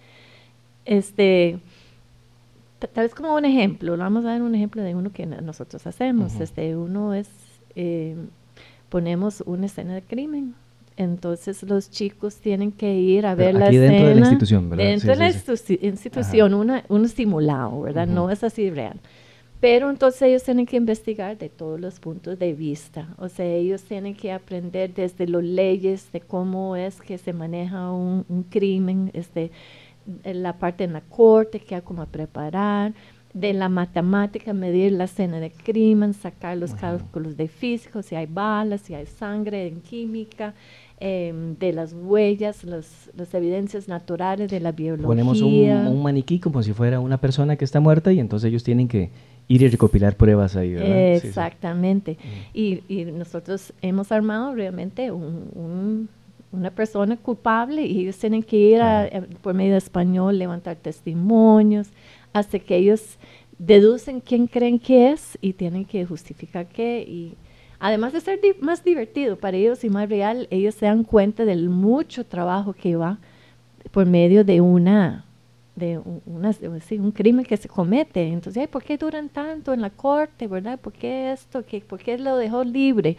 Este, 0.84 1.58
tal 2.78 3.04
vez 3.04 3.14
como 3.14 3.34
un 3.34 3.44
ejemplo, 3.44 3.96
vamos 3.96 4.24
a 4.24 4.28
dar 4.28 4.42
un 4.42 4.54
ejemplo 4.54 4.82
de 4.82 4.94
uno 4.94 5.12
que 5.12 5.26
nosotros 5.26 5.86
hacemos. 5.86 6.40
este 6.40 6.76
Uno 6.76 7.14
es, 7.14 7.28
eh, 7.74 8.16
ponemos 8.88 9.42
una 9.46 9.66
escena 9.66 9.94
de 9.94 10.02
crimen. 10.02 10.54
Entonces 10.96 11.62
los 11.64 11.90
chicos 11.90 12.36
tienen 12.36 12.70
que 12.70 12.94
ir 12.94 13.26
a 13.26 13.34
ver 13.34 13.54
la 13.54 13.68
escena. 13.68 13.90
dentro 13.90 14.08
de 14.08 14.14
la 14.14 14.20
institución, 14.20 14.70
¿verdad? 14.70 14.84
Dentro 14.84 15.10
de 15.10 15.16
la 15.16 15.28
institución, 15.28 16.54
una, 16.54 16.84
un 16.88 17.08
simulado, 17.08 17.80
¿verdad? 17.80 18.06
No 18.06 18.30
es 18.30 18.44
así 18.44 18.70
real. 18.70 19.00
Pero 19.60 19.90
entonces 19.90 20.22
ellos 20.22 20.42
tienen 20.42 20.66
que 20.66 20.76
investigar 20.76 21.38
de 21.38 21.48
todos 21.48 21.80
los 21.80 21.98
puntos 21.98 22.38
de 22.38 22.52
vista. 22.52 23.08
O 23.18 23.28
sea, 23.28 23.46
ellos 23.46 23.82
tienen 23.82 24.14
que 24.14 24.30
aprender 24.30 24.92
desde 24.92 25.26
las 25.26 25.42
leyes 25.42 26.12
de 26.12 26.20
cómo 26.20 26.76
es 26.76 27.00
que 27.00 27.18
se 27.18 27.32
maneja 27.32 27.90
un, 27.90 28.24
un 28.28 28.42
crimen, 28.44 29.10
este, 29.14 29.50
la 30.24 30.58
parte 30.58 30.84
en 30.84 30.92
la 30.92 31.00
corte, 31.00 31.60
que 31.60 31.74
hay 31.76 31.80
como 31.80 32.04
preparar, 32.06 32.92
de 33.32 33.52
la 33.52 33.68
matemática, 33.68 34.52
medir 34.52 34.92
la 34.92 35.04
escena 35.04 35.40
de 35.40 35.50
crimen, 35.50 36.14
sacar 36.14 36.56
los 36.56 36.72
cálculos 36.74 37.36
de 37.36 37.48
físico, 37.48 38.00
si 38.00 38.14
hay 38.14 38.26
balas, 38.26 38.82
si 38.82 38.94
hay 38.94 39.06
sangre 39.06 39.66
en 39.66 39.80
química, 39.80 40.54
em, 41.04 41.56
de 41.58 41.72
las 41.72 41.92
huellas, 41.92 42.64
las 42.64 43.34
evidencias 43.34 43.88
naturales 43.88 44.50
de 44.50 44.60
la 44.60 44.72
biología. 44.72 45.06
Ponemos 45.06 45.40
un, 45.42 46.02
maniquí 46.02 46.40
como 46.40 46.62
si 46.62 46.72
fuera 46.72 47.00
una 47.00 47.18
persona 47.18 47.56
que 47.56 47.64
está 47.64 47.80
muerta 47.80 48.12
y 48.12 48.20
entonces 48.20 48.48
ellos 48.48 48.64
tienen 48.64 48.88
que 48.88 49.10
ir 49.46 49.62
y 49.62 49.68
recopilar 49.68 50.16
pruebas 50.16 50.56
ahí, 50.56 50.74
¿verdad? 50.74 51.14
Exactamente. 51.14 52.16
Y, 52.52 52.82
y, 52.88 53.04
nosotros 53.04 53.72
hemos 53.82 54.10
armado 54.10 54.54
realmente 54.54 55.10
un, 55.10 56.08
una 56.54 56.70
persona 56.70 57.16
culpable 57.16 57.84
y 57.84 58.00
ellos 58.00 58.16
tienen 58.16 58.42
que 58.42 58.56
ir 58.56 58.80
por 59.42 59.54
medio 59.54 59.72
de 59.72 59.78
español, 59.78 60.38
levantar 60.38 60.76
testimonios, 60.76 61.88
hasta 62.32 62.58
que 62.58 62.76
ellos 62.76 63.18
deducen 63.58 64.20
quién 64.20 64.46
creen 64.46 64.78
que 64.78 65.10
es 65.10 65.38
y 65.40 65.52
tienen 65.52 65.84
que 65.84 66.04
justificar 66.06 66.66
qué. 66.66 67.04
Y 67.06 67.34
además 67.78 68.12
de 68.12 68.20
ser 68.20 68.40
más 68.60 68.84
divertido 68.84 69.36
para 69.36 69.56
ellos 69.56 69.84
y 69.84 69.90
más 69.90 70.08
real, 70.08 70.48
ellos 70.50 70.74
se 70.74 70.86
dan 70.86 71.04
cuenta 71.04 71.44
del 71.44 71.68
mucho 71.68 72.24
trabajo 72.24 72.72
que 72.72 72.96
va 72.96 73.18
por 73.90 74.06
medio 74.06 74.44
de 74.44 74.60
una 74.60 75.24
de 75.76 75.98
una, 76.26 76.54
un 76.90 77.10
crimen 77.10 77.44
que 77.44 77.56
se 77.56 77.68
comete. 77.68 78.28
Entonces, 78.28 78.68
¿por 78.68 78.82
qué 78.82 78.96
duran 78.96 79.28
tanto 79.28 79.72
en 79.72 79.80
la 79.80 79.90
corte, 79.90 80.46
verdad? 80.46 80.78
¿Por 80.78 80.92
qué 80.92 81.32
esto? 81.32 81.64
¿Qué, 81.66 81.80
¿Por 81.80 81.98
qué 82.00 82.16
lo 82.16 82.36
dejó 82.36 82.62
libre? 82.64 83.16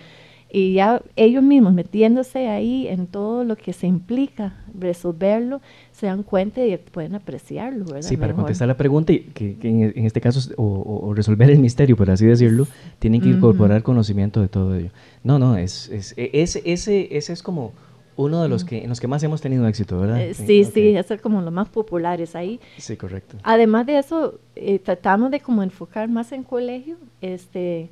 Y 0.49 0.73
ya 0.73 1.01
ellos 1.15 1.43
mismos 1.43 1.73
metiéndose 1.73 2.47
ahí 2.47 2.87
en 2.87 3.07
todo 3.07 3.43
lo 3.43 3.55
que 3.55 3.73
se 3.73 3.87
implica 3.87 4.53
resolverlo, 4.77 5.61
se 5.91 6.07
dan 6.07 6.23
cuenta 6.23 6.65
y 6.65 6.77
pueden 6.77 7.15
apreciarlo, 7.15 7.85
¿verdad? 7.85 8.07
Sí, 8.07 8.17
para 8.17 8.33
contestar 8.33 8.67
la 8.67 8.77
pregunta, 8.77 9.13
que, 9.33 9.57
en, 9.61 10.05
este 10.05 10.21
caso, 10.21 10.53
o, 10.57 11.13
resolver 11.13 11.49
el 11.49 11.59
misterio, 11.59 11.95
por 11.95 12.09
así 12.09 12.25
decirlo, 12.25 12.67
tienen 12.99 13.21
que 13.21 13.29
incorporar 13.29 13.83
conocimiento 13.83 14.41
de 14.41 14.47
todo 14.47 14.75
ello. 14.75 14.91
No, 15.23 15.39
no, 15.39 15.57
es, 15.57 15.89
es, 15.89 16.13
e, 16.17 16.29
ese, 16.33 16.61
ese, 16.65 17.17
ese 17.17 17.33
es 17.33 17.41
como 17.41 17.73
uno 18.17 18.41
de 18.41 18.47
los 18.47 18.63
que 18.63 18.83
en 18.83 18.89
los 18.89 18.99
que 18.99 19.07
más 19.07 19.23
hemos 19.23 19.41
tenido 19.41 19.67
éxito, 19.67 19.99
¿verdad? 19.99 20.21
Eh, 20.21 20.33
sí, 20.33 20.63
sí, 20.63 20.95
es 20.95 21.21
como 21.21 21.41
los 21.41 21.51
más 21.51 21.67
populares 21.69 22.35
ahí. 22.35 22.59
Sí, 22.77 22.95
correcto. 22.95 23.37
Además 23.43 23.85
de 23.85 23.97
eso, 23.99 24.39
eh, 24.55 24.79
tratamos 24.79 25.31
de 25.31 25.41
como 25.41 25.63
enfocar 25.63 26.07
más 26.07 26.31
en 26.31 26.43
colegio, 26.43 26.97
este 27.21 27.89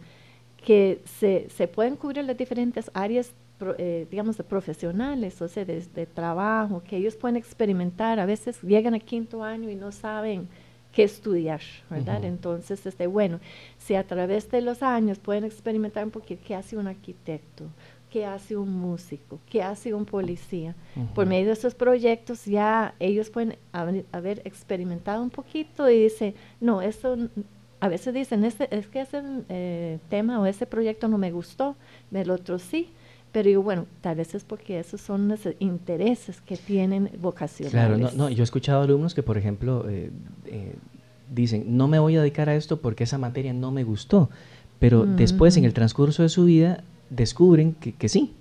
que 0.63 1.01
se, 1.19 1.49
se 1.49 1.67
pueden 1.67 1.95
cubrir 1.95 2.23
las 2.25 2.37
diferentes 2.37 2.89
áreas, 2.93 3.31
eh, 3.77 4.07
digamos, 4.09 4.37
de 4.37 4.43
profesionales, 4.43 5.41
o 5.41 5.47
sea, 5.47 5.65
de, 5.65 6.05
trabajo, 6.13 6.81
que 6.83 6.97
ellos 6.97 7.15
pueden 7.15 7.35
experimentar. 7.35 8.19
A 8.19 8.25
veces 8.25 8.61
llegan 8.61 8.93
a 8.93 8.99
quinto 8.99 9.43
año 9.43 9.69
y 9.69 9.75
no 9.75 9.91
saben 9.91 10.47
qué 10.91 11.03
estudiar, 11.03 11.61
¿verdad? 11.89 12.23
Entonces, 12.23 12.85
este, 12.85 13.07
bueno, 13.07 13.39
si 13.77 13.95
a 13.95 14.05
través 14.05 14.49
de 14.51 14.61
los 14.61 14.83
años 14.83 15.19
pueden 15.19 15.43
experimentar 15.43 16.05
un 16.05 16.11
poquito 16.11 16.41
qué 16.45 16.55
hace 16.55 16.77
un 16.77 16.87
arquitecto, 16.87 17.65
qué 18.11 18.25
hace 18.25 18.55
un 18.55 18.71
músico, 18.71 19.39
qué 19.49 19.63
hace 19.63 19.93
un 19.93 20.05
policía. 20.05 20.75
Por 21.15 21.25
medio 21.25 21.47
de 21.47 21.53
esos 21.53 21.73
proyectos 21.73 22.45
ya 22.45 22.93
ellos 22.99 23.31
pueden 23.31 23.57
haber, 23.71 24.05
haber 24.11 24.41
experimentado 24.45 25.23
un 25.23 25.31
poquito 25.31 25.89
y 25.89 26.03
dice, 26.03 26.35
no, 26.61 26.83
eso 26.83 27.17
a 27.83 27.89
veces 27.89 28.13
dicen, 28.13 28.45
este, 28.45 28.73
es 28.73 28.87
que 28.87 29.01
ese 29.01 29.21
eh, 29.49 29.99
tema 30.07 30.39
o 30.39 30.45
ese 30.45 30.65
proyecto 30.65 31.09
no 31.09 31.17
me 31.17 31.33
gustó, 31.33 31.75
el 32.13 32.29
otro 32.31 32.57
sí. 32.57 32.87
Pero 33.33 33.49
yo, 33.49 33.61
bueno, 33.61 33.87
tal 33.99 34.15
vez 34.15 34.33
es 34.35 34.45
porque 34.45 34.79
esos 34.79 35.01
son 35.01 35.27
los 35.27 35.41
intereses 35.59 36.39
que 36.39 36.55
tienen 36.55 37.09
vocacionales. 37.21 37.99
Claro, 37.99 38.15
no, 38.15 38.29
yo 38.29 38.41
he 38.41 38.45
escuchado 38.45 38.83
alumnos 38.83 39.13
que, 39.13 39.21
por 39.21 39.37
ejemplo, 39.37 39.85
eh, 39.89 40.11
eh, 40.45 40.75
dicen, 41.35 41.75
no 41.75 41.89
me 41.89 41.99
voy 41.99 42.15
a 42.15 42.21
dedicar 42.21 42.47
a 42.47 42.55
esto 42.55 42.79
porque 42.79 43.03
esa 43.03 43.17
materia 43.17 43.51
no 43.51 43.71
me 43.71 43.83
gustó. 43.83 44.29
Pero 44.79 45.05
después, 45.05 45.57
en 45.57 45.65
el 45.65 45.73
transcurso 45.73 46.23
de 46.23 46.29
su 46.29 46.45
vida, 46.45 46.85
descubren 47.09 47.73
que, 47.73 47.91
que 47.91 48.07
sí, 48.07 48.31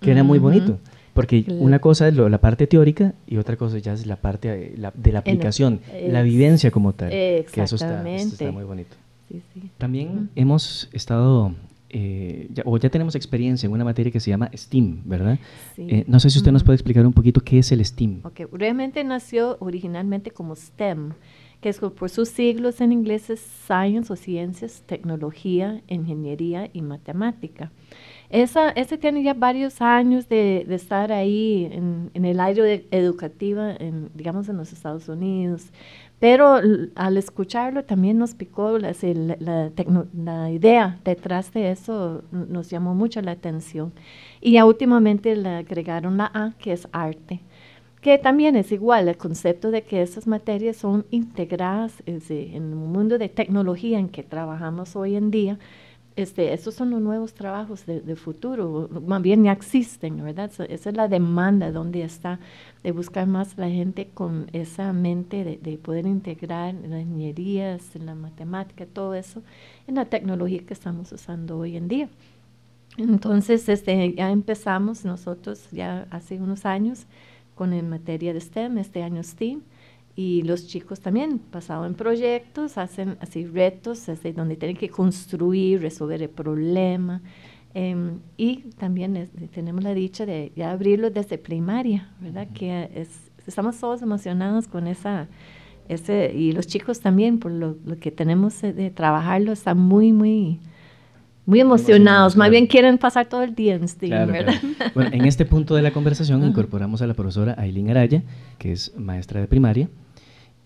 que 0.00 0.10
era 0.10 0.24
muy 0.24 0.40
bonito. 0.40 0.80
Porque 1.18 1.44
una 1.48 1.80
cosa 1.80 2.06
es 2.06 2.14
la 2.16 2.38
parte 2.38 2.68
teórica 2.68 3.12
y 3.26 3.38
otra 3.38 3.56
cosa 3.56 3.78
ya 3.78 3.92
es 3.92 4.06
la 4.06 4.16
parte 4.16 4.48
eh, 4.48 4.90
de 4.94 5.12
la 5.12 5.18
aplicación, 5.18 5.80
la 6.06 6.22
vivencia 6.22 6.70
como 6.70 6.92
tal. 6.92 7.10
Que 7.10 7.44
eso 7.56 7.74
está, 7.74 8.04
muy 8.52 8.62
bonito. 8.62 8.94
También 9.78 10.30
hemos 10.36 10.88
estado, 10.92 11.56
eh, 11.90 12.48
o 12.64 12.78
ya 12.78 12.88
tenemos 12.88 13.16
experiencia 13.16 13.66
en 13.66 13.72
una 13.72 13.84
materia 13.84 14.12
que 14.12 14.20
se 14.20 14.30
llama 14.30 14.48
STEAM, 14.54 15.02
¿verdad? 15.06 15.40
Eh, 15.76 16.04
no 16.06 16.20
sé 16.20 16.30
si 16.30 16.38
usted 16.38 16.52
nos 16.52 16.62
puede 16.62 16.76
explicar 16.76 17.04
un 17.04 17.12
poquito 17.12 17.40
qué 17.40 17.58
es 17.58 17.72
el 17.72 17.84
STEAM. 17.84 18.20
Ok, 18.22 18.42
realmente 18.52 19.02
nació 19.02 19.56
originalmente 19.58 20.30
como 20.30 20.54
STEM, 20.54 21.14
que 21.60 21.68
es 21.70 21.80
por 21.80 22.10
sus 22.10 22.28
siglos 22.28 22.80
en 22.80 22.92
inglés 22.92 23.28
es 23.28 23.40
Science 23.40 24.12
o 24.12 24.14
Ciencias, 24.14 24.84
Tecnología, 24.86 25.82
Ingeniería 25.88 26.70
y 26.72 26.82
Matemática. 26.82 27.72
Esa, 28.30 28.70
ese 28.70 28.98
tiene 28.98 29.22
ya 29.22 29.32
varios 29.32 29.80
años 29.80 30.28
de, 30.28 30.66
de 30.68 30.74
estar 30.74 31.12
ahí 31.12 31.68
en, 31.72 32.10
en, 32.12 32.24
el 32.26 32.40
aire 32.40 32.86
educativo, 32.90 33.62
en, 33.62 34.10
digamos, 34.14 34.48
en 34.50 34.58
los 34.58 34.72
Estados 34.72 35.08
Unidos. 35.08 35.70
Pero 36.18 36.58
al 36.96 37.16
escucharlo 37.16 37.84
también 37.84 38.18
nos 38.18 38.34
picó 38.34 38.78
la, 38.78 38.92
la, 39.38 39.70
la, 40.12 40.50
idea 40.50 40.98
detrás 41.04 41.52
de 41.52 41.70
eso, 41.70 42.22
nos 42.32 42.68
llamó 42.68 42.94
mucho 42.94 43.22
la 43.22 43.30
atención. 43.30 43.92
Y 44.40 44.52
ya 44.52 44.66
últimamente 44.66 45.34
le 45.36 45.48
agregaron 45.48 46.18
la 46.18 46.30
A, 46.34 46.52
que 46.58 46.72
es 46.72 46.88
arte 46.92 47.40
que 48.00 48.16
también 48.18 48.54
es 48.56 48.70
igual 48.72 49.08
el 49.08 49.16
concepto 49.16 49.70
de 49.70 49.82
que 49.82 50.02
esas 50.02 50.26
materias 50.26 50.76
son 50.76 51.04
integradas 51.10 52.02
en 52.06 52.62
un 52.72 52.92
mundo 52.92 53.18
de 53.18 53.28
tecnología 53.28 53.98
en 53.98 54.08
que 54.08 54.22
trabajamos 54.22 54.94
hoy 54.94 55.16
en 55.16 55.30
día, 55.30 55.58
este, 56.18 56.52
esos 56.52 56.74
son 56.74 56.90
los 56.90 57.00
nuevos 57.00 57.32
trabajos 57.32 57.86
de, 57.86 58.16
futuro, 58.16 58.88
más 59.06 59.22
bien 59.22 59.44
ya 59.44 59.52
existen, 59.52 60.22
¿verdad? 60.24 60.50
esa 60.68 60.90
es 60.90 60.96
la 60.96 61.06
demanda 61.06 61.70
donde 61.70 62.02
está, 62.02 62.40
de 62.82 62.90
buscar 62.90 63.26
más 63.26 63.56
la 63.56 63.68
gente 63.68 64.08
con 64.12 64.48
esa 64.52 64.92
mente 64.92 65.58
de, 65.62 65.78
poder 65.78 66.06
integrar 66.06 66.74
las 66.74 67.02
ingenierías, 67.02 67.94
la 67.94 68.16
matemática, 68.16 68.84
todo 68.84 69.14
eso, 69.14 69.42
en 69.86 69.94
la 69.94 70.06
tecnología 70.06 70.66
que 70.66 70.74
estamos 70.74 71.12
usando 71.12 71.56
hoy 71.58 71.76
en 71.76 71.86
día. 71.86 72.08
Entonces, 72.96 73.68
este, 73.68 74.14
ya 74.14 74.32
empezamos 74.32 75.04
nosotros 75.04 75.70
ya 75.70 76.08
hace 76.10 76.40
unos 76.40 76.66
años 76.66 77.06
con 77.54 77.72
en 77.72 77.88
materia 77.88 78.32
de 78.34 78.40
STEM, 78.40 78.78
este 78.78 79.04
año 79.04 79.22
STEAM, 79.22 79.62
y 80.18 80.42
los 80.42 80.66
chicos 80.66 80.98
también 80.98 81.38
pasado 81.38 81.86
en 81.86 81.94
proyectos, 81.94 82.76
hacen 82.76 83.16
así 83.20 83.46
retos 83.46 84.08
así, 84.08 84.32
donde 84.32 84.56
tienen 84.56 84.76
que 84.76 84.88
construir, 84.88 85.80
resolver 85.80 86.20
el 86.20 86.28
problema. 86.28 87.22
Em, 87.72 88.18
y 88.36 88.62
también 88.78 89.30
tenemos 89.54 89.84
la 89.84 89.94
dicha 89.94 90.26
de 90.26 90.50
ya 90.56 90.72
abrirlo 90.72 91.10
desde 91.10 91.38
primaria, 91.38 92.08
¿verdad? 92.20 92.48
Que 92.52 92.90
es, 92.96 93.08
estamos 93.46 93.78
todos 93.78 94.02
emocionados 94.02 94.66
con 94.66 94.88
esa, 94.88 95.28
ese, 95.88 96.32
y 96.34 96.50
los 96.50 96.66
chicos 96.66 96.98
también, 96.98 97.38
por 97.38 97.52
lo, 97.52 97.76
que 98.00 98.10
tenemos 98.10 98.60
de 98.60 98.90
trabajarlo, 98.90 99.52
están 99.52 99.78
muy, 99.78 100.12
muy, 100.12 100.58
muy 101.46 101.60
emocionados, 101.60 102.36
más 102.36 102.50
bien 102.50 102.66
quieren 102.66 102.98
pasar 102.98 103.28
todo 103.28 103.44
el 103.44 103.54
día 103.54 103.76
en 103.76 103.86
STEAM, 103.86 104.32
¿verdad? 104.32 104.54
Bueno, 104.96 105.10
en 105.12 105.26
este 105.26 105.44
punto 105.44 105.76
de 105.76 105.82
la 105.82 105.92
conversación 105.92 106.42
incorporamos 106.42 107.02
a 107.02 107.06
la 107.06 107.14
profesora 107.14 107.54
Aileen 107.56 107.88
Araya, 107.90 108.24
que 108.58 108.72
es 108.72 108.92
maestra 108.96 109.40
de 109.40 109.46
primaria, 109.46 109.88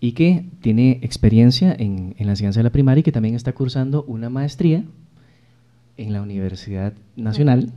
y 0.03 0.11
que 0.11 0.43
tiene 0.59 0.99
experiencia 1.01 1.73
en, 1.79 2.13
en 2.17 2.25
la 2.25 2.33
enseñanza 2.33 2.59
de 2.59 2.65
la 2.65 2.71
primaria 2.71 2.99
y 2.99 3.03
que 3.03 3.13
también 3.13 3.35
está 3.35 3.53
cursando 3.53 4.03
una 4.03 4.29
maestría 4.29 4.83
en 5.95 6.11
la 6.11 6.21
Universidad 6.21 6.91
Nacional, 7.15 7.71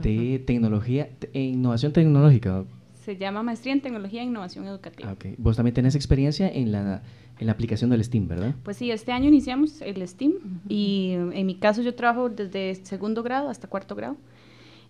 de 0.00 0.42
Tecnología 0.46 1.10
e 1.34 1.42
Innovación 1.42 1.92
Tecnológica. 1.92 2.64
Se 3.04 3.18
llama 3.18 3.42
Maestría 3.42 3.74
en 3.74 3.82
Tecnología 3.82 4.22
e 4.22 4.24
Innovación 4.24 4.66
Educativa. 4.66 5.10
Ah, 5.10 5.12
okay. 5.12 5.34
Vos 5.36 5.56
también 5.56 5.74
tenés 5.74 5.94
experiencia 5.94 6.48
en 6.48 6.72
la, 6.72 7.02
en 7.38 7.46
la 7.46 7.52
aplicación 7.52 7.90
del 7.90 8.02
STEAM, 8.02 8.28
¿verdad? 8.28 8.54
Pues 8.62 8.78
sí, 8.78 8.90
este 8.90 9.12
año 9.12 9.28
iniciamos 9.28 9.82
el 9.82 10.08
STEAM 10.08 10.32
y 10.70 11.10
en 11.34 11.44
mi 11.44 11.56
caso 11.56 11.82
yo 11.82 11.94
trabajo 11.94 12.30
desde 12.30 12.76
segundo 12.76 13.22
grado 13.22 13.50
hasta 13.50 13.68
cuarto 13.68 13.94
grado 13.94 14.16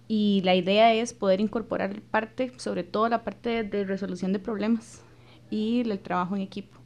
y 0.06 0.42
la 0.44 0.54
idea 0.54 0.94
es 0.94 1.12
poder 1.12 1.40
incorporar 1.40 2.00
parte, 2.02 2.52
sobre 2.58 2.84
todo 2.84 3.08
la 3.08 3.24
parte 3.24 3.64
de 3.64 3.82
resolución 3.82 4.32
de 4.32 4.38
problemas 4.38 5.02
y 5.52 5.80
el 5.80 5.98
trabajo 5.98 6.34
en 6.34 6.42
equipo, 6.42 6.78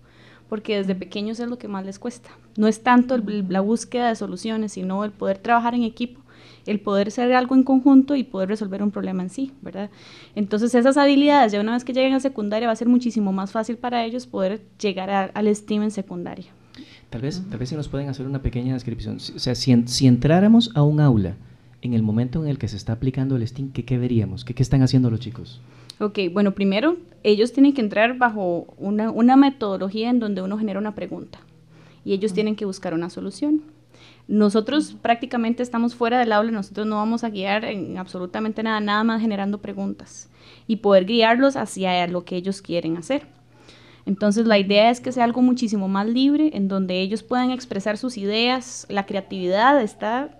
porque 0.48 0.76
desde 0.76 0.94
pequeños 0.94 1.40
es 1.40 1.48
lo 1.48 1.56
que 1.56 1.68
más 1.68 1.86
les 1.86 1.98
cuesta. 1.98 2.30
No 2.56 2.66
es 2.66 2.82
tanto 2.82 3.16
la 3.16 3.60
búsqueda 3.60 4.08
de 4.08 4.16
soluciones, 4.16 4.72
sino 4.72 5.04
el 5.04 5.12
poder 5.12 5.38
trabajar 5.38 5.74
en 5.74 5.84
equipo, 5.84 6.20
el 6.66 6.80
poder 6.80 7.08
hacer 7.08 7.32
algo 7.32 7.54
en 7.54 7.62
conjunto 7.62 8.16
y 8.16 8.24
poder 8.24 8.48
resolver 8.48 8.82
un 8.82 8.90
problema 8.90 9.22
en 9.22 9.30
sí, 9.30 9.52
¿verdad? 9.62 9.88
Entonces 10.34 10.74
esas 10.74 10.96
habilidades, 10.96 11.52
ya 11.52 11.60
una 11.60 11.74
vez 11.74 11.84
que 11.84 11.92
lleguen 11.92 12.14
a 12.14 12.20
secundaria, 12.20 12.66
va 12.66 12.72
a 12.72 12.76
ser 12.76 12.88
muchísimo 12.88 13.32
más 13.32 13.52
fácil 13.52 13.76
para 13.76 14.04
ellos 14.04 14.26
poder 14.26 14.60
llegar 14.80 15.30
al 15.32 15.54
STEAM 15.54 15.84
en 15.84 15.90
secundaria. 15.92 16.46
Tal 17.08 17.22
vez, 17.22 17.42
tal 17.48 17.58
vez 17.58 17.68
si 17.68 17.76
nos 17.76 17.88
pueden 17.88 18.08
hacer 18.08 18.26
una 18.26 18.42
pequeña 18.42 18.74
descripción. 18.74 19.16
O 19.16 19.38
sea, 19.38 19.54
si, 19.54 19.74
si 19.86 20.06
entráramos 20.08 20.72
a 20.74 20.82
un 20.82 21.00
aula 21.00 21.36
en 21.82 21.94
el 21.94 22.02
momento 22.02 22.42
en 22.42 22.48
el 22.48 22.58
que 22.58 22.66
se 22.66 22.76
está 22.76 22.94
aplicando 22.94 23.36
el 23.36 23.46
STEAM, 23.46 23.70
¿qué, 23.70 23.84
qué 23.84 23.96
veríamos? 23.96 24.44
¿Qué, 24.44 24.54
¿Qué 24.54 24.62
están 24.62 24.82
haciendo 24.82 25.08
los 25.08 25.20
chicos? 25.20 25.60
Ok, 25.98 26.18
bueno, 26.32 26.54
primero 26.54 26.98
ellos 27.22 27.52
tienen 27.52 27.72
que 27.72 27.80
entrar 27.80 28.18
bajo 28.18 28.74
una, 28.76 29.10
una 29.10 29.36
metodología 29.36 30.10
en 30.10 30.20
donde 30.20 30.42
uno 30.42 30.58
genera 30.58 30.78
una 30.78 30.94
pregunta 30.94 31.38
y 32.04 32.12
ellos 32.12 32.34
tienen 32.34 32.54
que 32.54 32.66
buscar 32.66 32.92
una 32.92 33.08
solución. 33.08 33.62
Nosotros 34.28 34.96
prácticamente 35.00 35.62
estamos 35.62 35.94
fuera 35.94 36.18
del 36.18 36.32
aula, 36.32 36.50
nosotros 36.50 36.86
no 36.86 36.96
vamos 36.96 37.24
a 37.24 37.30
guiar 37.30 37.64
en 37.64 37.96
absolutamente 37.96 38.62
nada, 38.62 38.80
nada 38.80 39.04
más 39.04 39.20
generando 39.20 39.58
preguntas 39.58 40.28
y 40.66 40.76
poder 40.76 41.06
guiarlos 41.06 41.56
hacia 41.56 42.06
lo 42.08 42.24
que 42.24 42.36
ellos 42.36 42.60
quieren 42.60 42.96
hacer. 42.96 43.26
Entonces 44.04 44.46
la 44.46 44.58
idea 44.58 44.90
es 44.90 45.00
que 45.00 45.12
sea 45.12 45.24
algo 45.24 45.42
muchísimo 45.42 45.88
más 45.88 46.06
libre, 46.06 46.50
en 46.54 46.68
donde 46.68 47.00
ellos 47.00 47.22
puedan 47.22 47.50
expresar 47.50 47.98
sus 47.98 48.18
ideas, 48.18 48.86
la 48.88 49.06
creatividad 49.06 49.80
está 49.80 50.38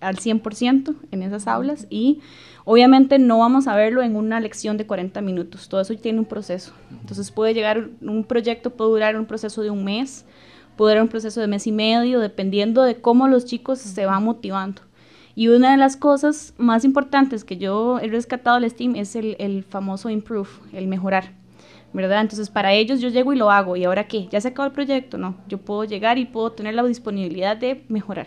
al 0.00 0.16
100% 0.16 0.94
en 1.10 1.22
esas 1.22 1.46
aulas 1.46 1.86
y 1.90 2.20
obviamente 2.64 3.18
no 3.18 3.38
vamos 3.38 3.66
a 3.66 3.76
verlo 3.76 4.02
en 4.02 4.16
una 4.16 4.40
lección 4.40 4.76
de 4.76 4.86
40 4.86 5.20
minutos, 5.20 5.68
todo 5.68 5.80
eso 5.80 5.94
tiene 5.96 6.18
un 6.18 6.24
proceso. 6.24 6.72
Entonces 6.90 7.30
puede 7.30 7.54
llegar, 7.54 7.88
un 8.00 8.24
proyecto 8.24 8.70
puede 8.70 8.90
durar 8.90 9.16
un 9.16 9.26
proceso 9.26 9.62
de 9.62 9.70
un 9.70 9.84
mes, 9.84 10.24
puede 10.76 10.92
durar 10.92 11.02
un 11.02 11.08
proceso 11.08 11.40
de 11.40 11.46
mes 11.46 11.66
y 11.66 11.72
medio, 11.72 12.20
dependiendo 12.20 12.82
de 12.82 13.00
cómo 13.00 13.28
los 13.28 13.44
chicos 13.44 13.78
se 13.78 14.06
van 14.06 14.24
motivando. 14.24 14.82
Y 15.34 15.48
una 15.48 15.72
de 15.72 15.76
las 15.76 15.96
cosas 15.96 16.54
más 16.56 16.84
importantes 16.84 17.44
que 17.44 17.58
yo 17.58 17.98
he 17.98 18.08
rescatado 18.08 18.58
del 18.58 18.70
STEAM 18.70 18.96
es 18.96 19.16
el, 19.16 19.36
el 19.38 19.64
famoso 19.64 20.08
improve, 20.08 20.48
el 20.72 20.86
mejorar. 20.86 21.32
¿verdad? 21.92 22.20
Entonces, 22.20 22.50
para 22.50 22.72
ellos 22.74 23.00
yo 23.00 23.08
llego 23.08 23.32
y 23.32 23.36
lo 23.36 23.50
hago. 23.50 23.76
¿Y 23.76 23.84
ahora 23.84 24.06
qué? 24.06 24.28
¿Ya 24.30 24.40
se 24.40 24.48
acabó 24.48 24.66
el 24.66 24.72
proyecto? 24.72 25.16
No, 25.16 25.36
yo 25.48 25.58
puedo 25.58 25.84
llegar 25.84 26.18
y 26.18 26.26
puedo 26.26 26.52
tener 26.52 26.74
la 26.74 26.82
disponibilidad 26.84 27.56
de 27.56 27.84
mejorar. 27.88 28.26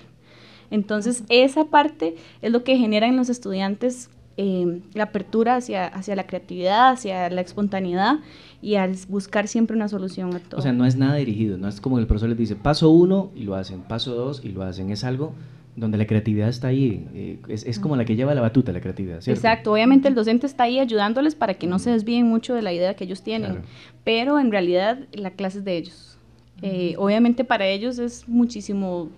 Entonces, 0.72 1.24
esa 1.30 1.66
parte 1.66 2.16
es 2.42 2.52
lo 2.52 2.64
que 2.64 2.78
genera 2.78 3.08
en 3.08 3.18
los 3.18 3.30
estudiantes 3.30 4.10
eh, 4.38 4.82
la 4.94 5.04
apertura 5.04 5.58
hacia, 5.58 5.88
hacia 5.88 6.16
la 6.16 6.26
creatividad, 6.26 6.92
hacia 6.92 7.30
la 7.30 7.42
espontaneidad 7.42 8.20
y 8.62 8.76
al 8.76 8.96
buscar 9.10 9.48
siempre 9.48 9.76
una 9.76 9.90
solución 9.90 10.34
a 10.36 10.40
todo. 10.40 10.60
O 10.60 10.64
sea, 10.64 10.72
no 10.72 10.86
es 10.86 10.96
nada 10.96 11.16
dirigido, 11.16 11.58
no 11.58 11.68
es 11.68 11.82
como 11.82 12.00
el 12.00 12.08
profesor 12.08 12.30
les 12.30 12.38
dice, 12.38 12.56
paso 12.56 12.90
uno 12.90 13.32
y 13.36 13.44
lo 13.44 13.56
hacen, 13.56 13.82
paso 13.82 14.16
dos 14.16 14.42
y 14.44 14.50
lo 14.50 14.64
hacen, 14.64 14.92
es 14.92 15.04
algo 15.04 15.34
donde 15.76 15.98
la 15.98 16.06
creatividad 16.06 16.50
está 16.50 16.68
ahí, 16.68 17.08
eh, 17.14 17.40
es, 17.48 17.66
es, 17.66 17.80
como 17.80 17.96
la 17.96 18.06
que 18.06 18.16
lleva 18.16 18.34
la 18.34 18.42
batuta, 18.42 18.72
la 18.72 18.82
creatividad, 18.82 19.22
¿cierto? 19.22 19.40
Exacto, 19.40 19.74
obviamente 19.74 20.08
el 20.08 20.16
docente 20.16 20.46
está 20.46 20.64
ahí 20.64 20.80
ayudándoles 20.80 21.36
para 21.36 21.54
que 21.54 21.68
no 21.68 21.80
se 21.80 21.92
desvíen 21.92 22.28
mucho 22.28 22.54
de 22.54 22.62
la 22.62 22.74
idea 22.74 22.96
que 22.96 23.06
ellos 23.06 23.24
tienen, 23.24 23.62
pero 24.04 24.40
en 24.40 24.52
realidad 24.52 25.00
la 25.14 25.32
clase 25.32 25.60
es 25.60 25.66
de 25.66 25.78
ellos. 25.78 26.18
Eh, 26.62 26.96
obviamente 26.98 27.46
para 27.46 27.68
ellos 27.68 28.00
es 28.00 28.28
muchísimo, 28.28 29.10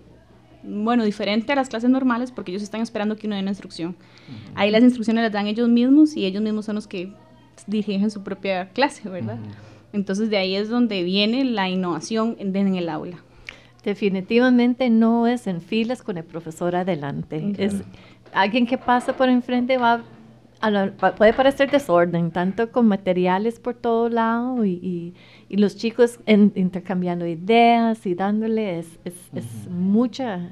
bueno, 0.62 1.04
diferente 1.04 1.52
a 1.52 1.56
las 1.56 1.68
clases 1.68 1.90
normales 1.90 2.30
porque 2.30 2.50
ellos 2.50 2.62
están 2.62 2.80
esperando 2.80 3.16
que 3.16 3.26
uno 3.26 3.36
dé 3.36 3.42
una 3.42 3.50
instrucción. 3.50 3.96
Ahí 4.54 4.70
las 4.70 4.82
instrucciones 4.82 5.22
las 5.24 5.32
dan 5.32 5.46
ellos 5.46 5.68
mismos 5.68 6.16
y 6.16 6.24
ellos 6.24 6.42
mismos 6.42 6.66
son 6.66 6.76
los 6.76 6.86
que 6.86 7.12
dirigen 7.66 8.10
su 8.10 8.22
propia 8.22 8.68
clase, 8.70 9.08
¿verdad? 9.08 9.38
Entonces 9.92 10.30
de 10.30 10.36
ahí 10.36 10.54
es 10.54 10.68
donde 10.68 11.02
viene 11.02 11.44
la 11.44 11.68
innovación 11.68 12.36
en 12.38 12.74
el 12.74 12.88
aula. 12.88 13.18
Definitivamente 13.84 14.90
no 14.90 15.26
es 15.26 15.46
en 15.46 15.60
filas 15.60 16.02
con 16.02 16.16
el 16.16 16.24
profesor 16.24 16.76
adelante. 16.76 17.52
Es 17.58 17.82
alguien 18.32 18.66
que 18.66 18.78
pasa 18.78 19.16
por 19.16 19.28
enfrente 19.28 19.76
va 19.76 20.02
puede 21.16 21.32
parecer 21.32 21.70
desorden, 21.70 22.30
tanto 22.30 22.70
con 22.70 22.86
materiales 22.86 23.58
por 23.58 23.74
todo 23.74 24.08
lado 24.08 24.64
y, 24.64 25.14
y, 25.48 25.56
los 25.56 25.76
chicos 25.76 26.18
intercambiando 26.26 27.26
ideas 27.26 28.06
y 28.06 28.14
dándole 28.14 28.78
es, 28.78 28.98
es, 29.04 29.68
mucha 29.68 30.50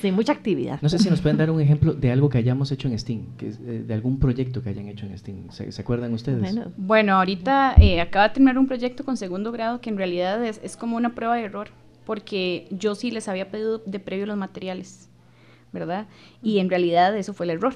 Sí, 0.00 0.12
mucha 0.12 0.32
actividad. 0.32 0.80
No 0.80 0.88
sé 0.88 0.98
si 1.00 1.10
nos 1.10 1.20
pueden 1.20 1.38
dar 1.38 1.50
un 1.50 1.60
ejemplo 1.66 1.92
de 1.92 2.12
algo 2.12 2.28
que 2.28 2.38
hayamos 2.38 2.70
hecho 2.70 2.86
en 2.86 2.96
Steam, 2.96 3.36
que 3.36 3.48
eh, 3.48 3.82
de 3.84 3.94
algún 3.94 4.20
proyecto 4.20 4.62
que 4.62 4.68
hayan 4.68 4.86
hecho 4.88 5.06
en 5.06 5.18
Steam. 5.18 5.50
¿Se, 5.50 5.80
acuerdan 5.80 6.14
ustedes? 6.14 6.56
Bueno, 6.76 7.14
ahorita 7.14 7.74
eh, 7.80 8.00
acaba 8.00 8.28
de 8.28 8.34
terminar 8.34 8.58
un 8.58 8.68
proyecto 8.68 9.04
con 9.04 9.16
segundo 9.16 9.50
grado 9.50 9.80
que 9.80 9.90
en 9.90 9.96
realidad 9.96 10.44
es, 10.44 10.60
es 10.62 10.76
como 10.76 10.96
una 10.96 11.16
prueba 11.16 11.34
de 11.34 11.44
error 11.44 11.70
porque 12.06 12.68
yo 12.70 12.94
sí 12.94 13.10
les 13.10 13.28
había 13.28 13.50
pedido 13.50 13.78
de 13.78 13.98
previo 13.98 14.24
los 14.24 14.38
materiales, 14.38 15.10
¿verdad? 15.72 16.06
Y 16.40 16.60
en 16.60 16.70
realidad 16.70 17.14
eso 17.16 17.34
fue 17.34 17.44
el 17.44 17.50
error. 17.50 17.74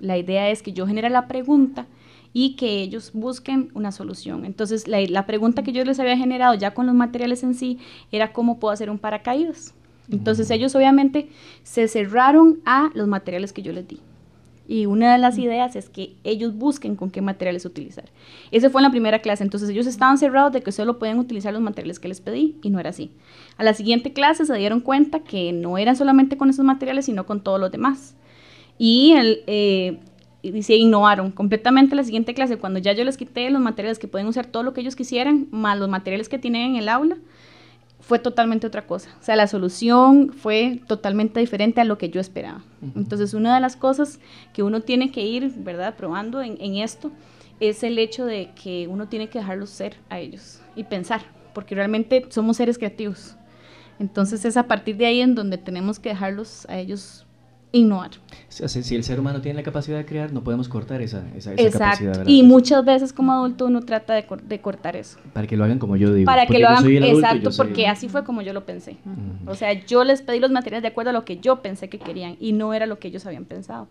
La 0.00 0.18
idea 0.18 0.50
es 0.50 0.62
que 0.62 0.72
yo 0.72 0.86
genere 0.86 1.10
la 1.10 1.26
pregunta 1.28 1.86
y 2.32 2.54
que 2.56 2.82
ellos 2.82 3.12
busquen 3.14 3.70
una 3.74 3.92
solución. 3.92 4.44
Entonces, 4.44 4.86
la, 4.86 5.26
pregunta 5.26 5.62
que 5.62 5.72
yo 5.72 5.84
les 5.84 5.98
había 5.98 6.18
generado 6.18 6.54
ya 6.54 6.74
con 6.74 6.86
los 6.86 6.94
materiales 6.94 7.42
en 7.42 7.54
sí 7.54 7.78
era 8.12 8.32
cómo 8.32 8.58
puedo 8.58 8.72
hacer 8.72 8.90
un 8.90 8.98
paracaídas. 8.98 9.74
Entonces, 10.10 10.50
ellos 10.50 10.74
obviamente 10.74 11.30
se 11.62 11.88
cerraron 11.88 12.60
a 12.64 12.90
los 12.94 13.08
materiales 13.08 13.52
que 13.52 13.62
yo 13.62 13.72
les 13.72 13.88
di. 13.88 14.00
Y 14.68 14.86
una 14.86 15.12
de 15.12 15.18
las 15.18 15.38
ideas 15.38 15.76
es 15.76 15.88
que 15.88 16.16
ellos 16.24 16.56
busquen 16.56 16.96
con 16.96 17.10
qué 17.10 17.22
materiales 17.22 17.64
utilizar. 17.64 18.06
Ese 18.50 18.68
fue 18.68 18.80
en 18.80 18.84
la 18.84 18.90
primera 18.90 19.20
clase. 19.20 19.44
Entonces 19.44 19.68
ellos 19.68 19.86
estaban 19.86 20.18
cerrados 20.18 20.52
de 20.52 20.60
que 20.60 20.72
solo 20.72 20.98
podían 20.98 21.18
utilizar 21.18 21.52
los 21.52 21.62
materiales 21.62 22.00
que 22.00 22.08
les 22.08 22.20
pedí 22.20 22.56
y 22.62 22.70
no 22.70 22.80
era 22.80 22.90
así. 22.90 23.12
A 23.58 23.64
la 23.64 23.74
siguiente 23.74 24.12
clase 24.12 24.44
se 24.44 24.54
dieron 24.54 24.80
cuenta 24.80 25.20
que 25.20 25.52
no 25.52 25.78
eran 25.78 25.96
solamente 25.96 26.36
con 26.36 26.50
esos 26.50 26.64
materiales, 26.64 27.04
sino 27.04 27.26
con 27.26 27.42
todos 27.42 27.60
los 27.60 27.70
demás. 27.70 28.16
Y, 28.78 29.12
el, 29.12 29.42
eh, 29.46 29.98
y 30.42 30.62
se 30.62 30.76
innovaron 30.76 31.30
completamente 31.30 31.94
la 31.94 32.04
siguiente 32.04 32.34
clase. 32.34 32.58
Cuando 32.58 32.78
ya 32.78 32.92
yo 32.92 33.04
les 33.04 33.16
quité 33.16 33.50
los 33.50 33.60
materiales 33.60 33.98
que 33.98 34.08
pueden 34.08 34.26
usar 34.26 34.46
todo 34.46 34.62
lo 34.62 34.72
que 34.72 34.80
ellos 34.80 34.96
quisieran, 34.96 35.48
más 35.50 35.78
los 35.78 35.88
materiales 35.88 36.28
que 36.28 36.38
tienen 36.38 36.72
en 36.72 36.76
el 36.76 36.88
aula, 36.88 37.16
fue 38.06 38.20
totalmente 38.20 38.68
otra 38.68 38.86
cosa. 38.86 39.10
O 39.20 39.24
sea, 39.24 39.34
la 39.34 39.48
solución 39.48 40.32
fue 40.32 40.80
totalmente 40.86 41.40
diferente 41.40 41.80
a 41.80 41.84
lo 41.84 41.98
que 41.98 42.08
yo 42.08 42.20
esperaba. 42.20 42.62
Entonces, 42.94 43.34
una 43.34 43.52
de 43.52 43.60
las 43.60 43.74
cosas 43.74 44.20
que 44.52 44.62
uno 44.62 44.80
tiene 44.82 45.10
que 45.10 45.22
ir, 45.22 45.52
¿verdad?, 45.56 45.96
probando 45.96 46.40
en, 46.40 46.56
en, 46.60 46.76
esto 46.76 47.10
es 47.58 47.82
el 47.82 47.98
hecho 47.98 48.24
de 48.24 48.50
que 48.62 48.86
uno 48.86 49.08
tiene 49.08 49.28
que 49.28 49.40
dejarlos 49.40 49.70
ser 49.70 49.96
a 50.08 50.20
ellos 50.20 50.60
y 50.76 50.84
pensar, 50.84 51.22
porque 51.52 51.74
realmente 51.74 52.24
somos 52.28 52.58
seres 52.58 52.78
creativos. 52.78 53.34
Entonces, 53.98 54.44
es 54.44 54.56
a 54.56 54.68
partir 54.68 54.96
de 54.98 55.06
ahí 55.06 55.20
en 55.20 55.34
donde 55.34 55.58
tenemos 55.58 55.98
que 55.98 56.10
dejarlos 56.10 56.64
a 56.68 56.78
ellos 56.78 57.25
innovar. 57.76 58.10
si 58.48 58.94
el 58.94 59.04
ser 59.04 59.20
humano 59.20 59.40
tiene 59.40 59.58
la 59.58 59.62
capacidad 59.62 59.98
de 59.98 60.04
crear, 60.04 60.32
no 60.32 60.42
podemos 60.42 60.68
cortar 60.68 61.00
esa, 61.02 61.24
esa, 61.36 61.54
esa 61.54 61.78
capacidad. 61.78 62.24
Y 62.26 62.42
muchas 62.42 62.84
veces 62.84 63.12
como 63.12 63.32
adulto 63.32 63.66
uno 63.66 63.82
trata 63.82 64.14
de, 64.14 64.26
de, 64.44 64.60
cortar 64.60 64.96
eso. 64.96 65.18
Para 65.32 65.46
que 65.46 65.56
lo 65.56 65.64
hagan 65.64 65.78
como 65.78 65.96
yo 65.96 66.12
digo. 66.12 66.26
Para 66.26 66.46
que 66.46 66.58
lo 66.58 66.68
hagan, 66.68 66.86
exacto, 66.86 67.50
porque 67.56 67.86
así 67.86 68.08
fue 68.08 68.24
como 68.24 68.42
yo 68.42 68.52
lo 68.52 68.64
pensé. 68.64 68.96
O 69.46 69.54
sea, 69.54 69.72
yo 69.86 70.04
les 70.04 70.22
pedí 70.22 70.40
los 70.40 70.50
materiales 70.50 70.82
de 70.82 70.88
acuerdo 70.88 71.10
a 71.10 71.12
lo 71.12 71.24
que 71.24 71.38
yo 71.38 71.62
pensé 71.62 71.88
que 71.88 71.98
querían 71.98 72.36
y 72.40 72.52
no 72.52 72.74
era 72.74 72.86
lo 72.86 72.98
que 72.98 73.08
ellos 73.08 73.26
habían 73.26 73.44
pensado. 73.44 73.88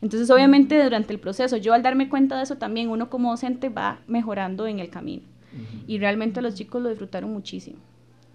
Entonces, 0.00 0.30
obviamente, 0.30 0.82
durante 0.82 1.12
el 1.12 1.18
proceso, 1.18 1.56
yo 1.56 1.74
al 1.74 1.82
darme 1.82 2.08
cuenta 2.08 2.36
de 2.36 2.44
eso 2.44 2.56
también, 2.56 2.88
uno 2.88 3.10
como 3.10 3.30
docente 3.30 3.68
va 3.68 4.00
mejorando 4.06 4.66
en 4.66 4.78
el 4.78 4.90
camino. 4.90 5.22
Y 5.86 5.98
realmente 5.98 6.40
los 6.42 6.54
chicos 6.54 6.82
lo 6.82 6.88
disfrutaron 6.88 7.32
muchísimo. 7.32 7.78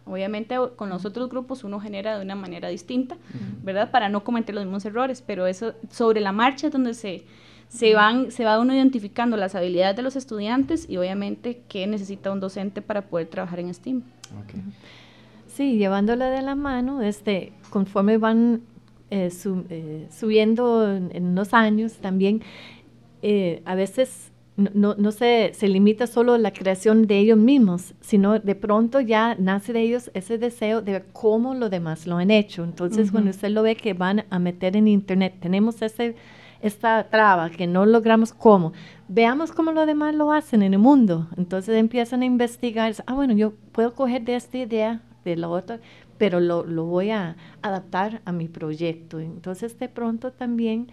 Obviamente 0.05 0.57
con 0.75 0.89
los 0.89 1.05
otros 1.05 1.29
grupos 1.29 1.63
uno 1.63 1.79
genera 1.79 2.17
de 2.17 2.25
una 2.25 2.35
manera 2.35 2.67
distinta, 2.67 3.15
¿verdad? 3.63 3.89
Para 3.89 4.09
no 4.09 4.23
cometer 4.23 4.53
los 4.53 4.65
mismos 4.65 4.83
errores, 4.85 5.23
pero 5.25 5.47
eso 5.47 5.73
sobre 5.89 6.19
la 6.19 6.33
marcha 6.33 6.67
es 6.67 6.73
donde 6.73 6.93
se, 6.93 7.23
se, 7.69 7.93
van, 7.93 8.29
se 8.29 8.43
va 8.43 8.59
uno 8.59 8.75
identificando 8.75 9.37
las 9.37 9.55
habilidades 9.55 9.95
de 9.95 10.01
los 10.01 10.15
estudiantes 10.17 10.89
y 10.89 10.97
obviamente 10.97 11.61
qué 11.69 11.87
necesita 11.87 12.31
un 12.31 12.41
docente 12.41 12.81
para 12.81 13.03
poder 13.03 13.27
trabajar 13.27 13.59
en 13.59 13.73
STEAM. 13.73 14.03
Sí, 15.47 15.77
llevándola 15.77 16.29
de 16.31 16.41
la 16.41 16.55
mano, 16.55 17.01
este, 17.01 17.53
conforme 17.69 18.17
van 18.17 18.61
eh, 19.09 19.31
eh, 19.69 20.07
subiendo 20.11 20.91
en, 20.91 21.35
los 21.35 21.53
años 21.53 21.93
también, 21.93 22.41
eh, 23.21 23.61
a 23.63 23.75
veces 23.75 24.32
no, 24.55 24.95
no 24.95 25.11
se, 25.11 25.51
se, 25.53 25.67
limita 25.67 26.05
solo 26.05 26.33
a 26.33 26.37
la 26.37 26.51
creación 26.51 27.07
de 27.07 27.17
ellos 27.17 27.37
mismos, 27.37 27.95
sino 28.01 28.37
de 28.39 28.55
pronto 28.55 28.99
ya 28.99 29.35
nace 29.39 29.73
de 29.73 29.81
ellos 29.81 30.11
ese 30.13 30.37
deseo 30.37 30.81
de 30.81 30.91
ver 30.91 31.05
cómo 31.11 31.55
los 31.55 31.71
demás 31.71 32.05
lo 32.05 32.17
han 32.17 32.29
hecho. 32.29 32.63
Entonces, 32.63 33.11
cuando 33.11 33.31
usted 33.31 33.49
lo 33.49 33.63
ve 33.63 33.75
que 33.75 33.93
van 33.93 34.25
a 34.29 34.39
meter 34.39 34.77
en 34.77 34.87
internet, 34.87 35.37
tenemos 35.39 35.81
ese, 35.81 36.15
esta 36.61 37.09
traba 37.09 37.49
que 37.49 37.65
no 37.65 37.85
logramos 37.87 38.31
cómo, 38.31 38.73
veamos 39.07 39.51
cómo 39.51 39.71
los 39.71 39.87
demás 39.87 40.13
lo 40.13 40.31
hacen 40.31 40.61
en 40.61 40.73
el 40.73 40.79
mundo. 40.79 41.27
Entonces 41.35 41.75
empiezan 41.75 42.21
a 42.21 42.25
investigar, 42.25 42.93
ah, 43.07 43.13
bueno, 43.15 43.33
yo 43.33 43.53
puedo 43.71 43.93
coger 43.95 44.23
de 44.23 44.35
esta 44.35 44.57
idea, 44.59 45.01
de 45.25 45.35
la 45.35 45.49
otra, 45.49 45.79
pero 46.17 46.39
lo, 46.39 46.63
lo 46.63 46.85
voy 46.85 47.09
a 47.09 47.35
adaptar 47.61 48.21
a 48.25 48.31
mi 48.31 48.47
proyecto. 48.47 49.19
Entonces, 49.19 49.79
de 49.79 49.89
pronto 49.89 50.31
también 50.31 50.89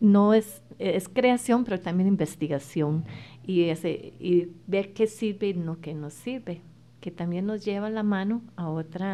no 0.00 0.34
es, 0.34 0.62
es 0.78 1.08
creación, 1.08 1.64
pero 1.64 1.80
también 1.80 2.08
investigación 2.08 3.04
y, 3.46 3.64
ese, 3.64 4.12
y 4.20 4.48
ver 4.66 4.92
qué 4.92 5.06
sirve 5.06 5.48
y 5.48 5.54
no 5.54 5.80
qué 5.80 5.94
no 5.94 6.10
sirve, 6.10 6.60
que 7.00 7.10
también 7.10 7.46
nos 7.46 7.64
lleva 7.64 7.90
la 7.90 8.02
mano 8.02 8.42
a 8.56 8.68
otro 8.68 9.06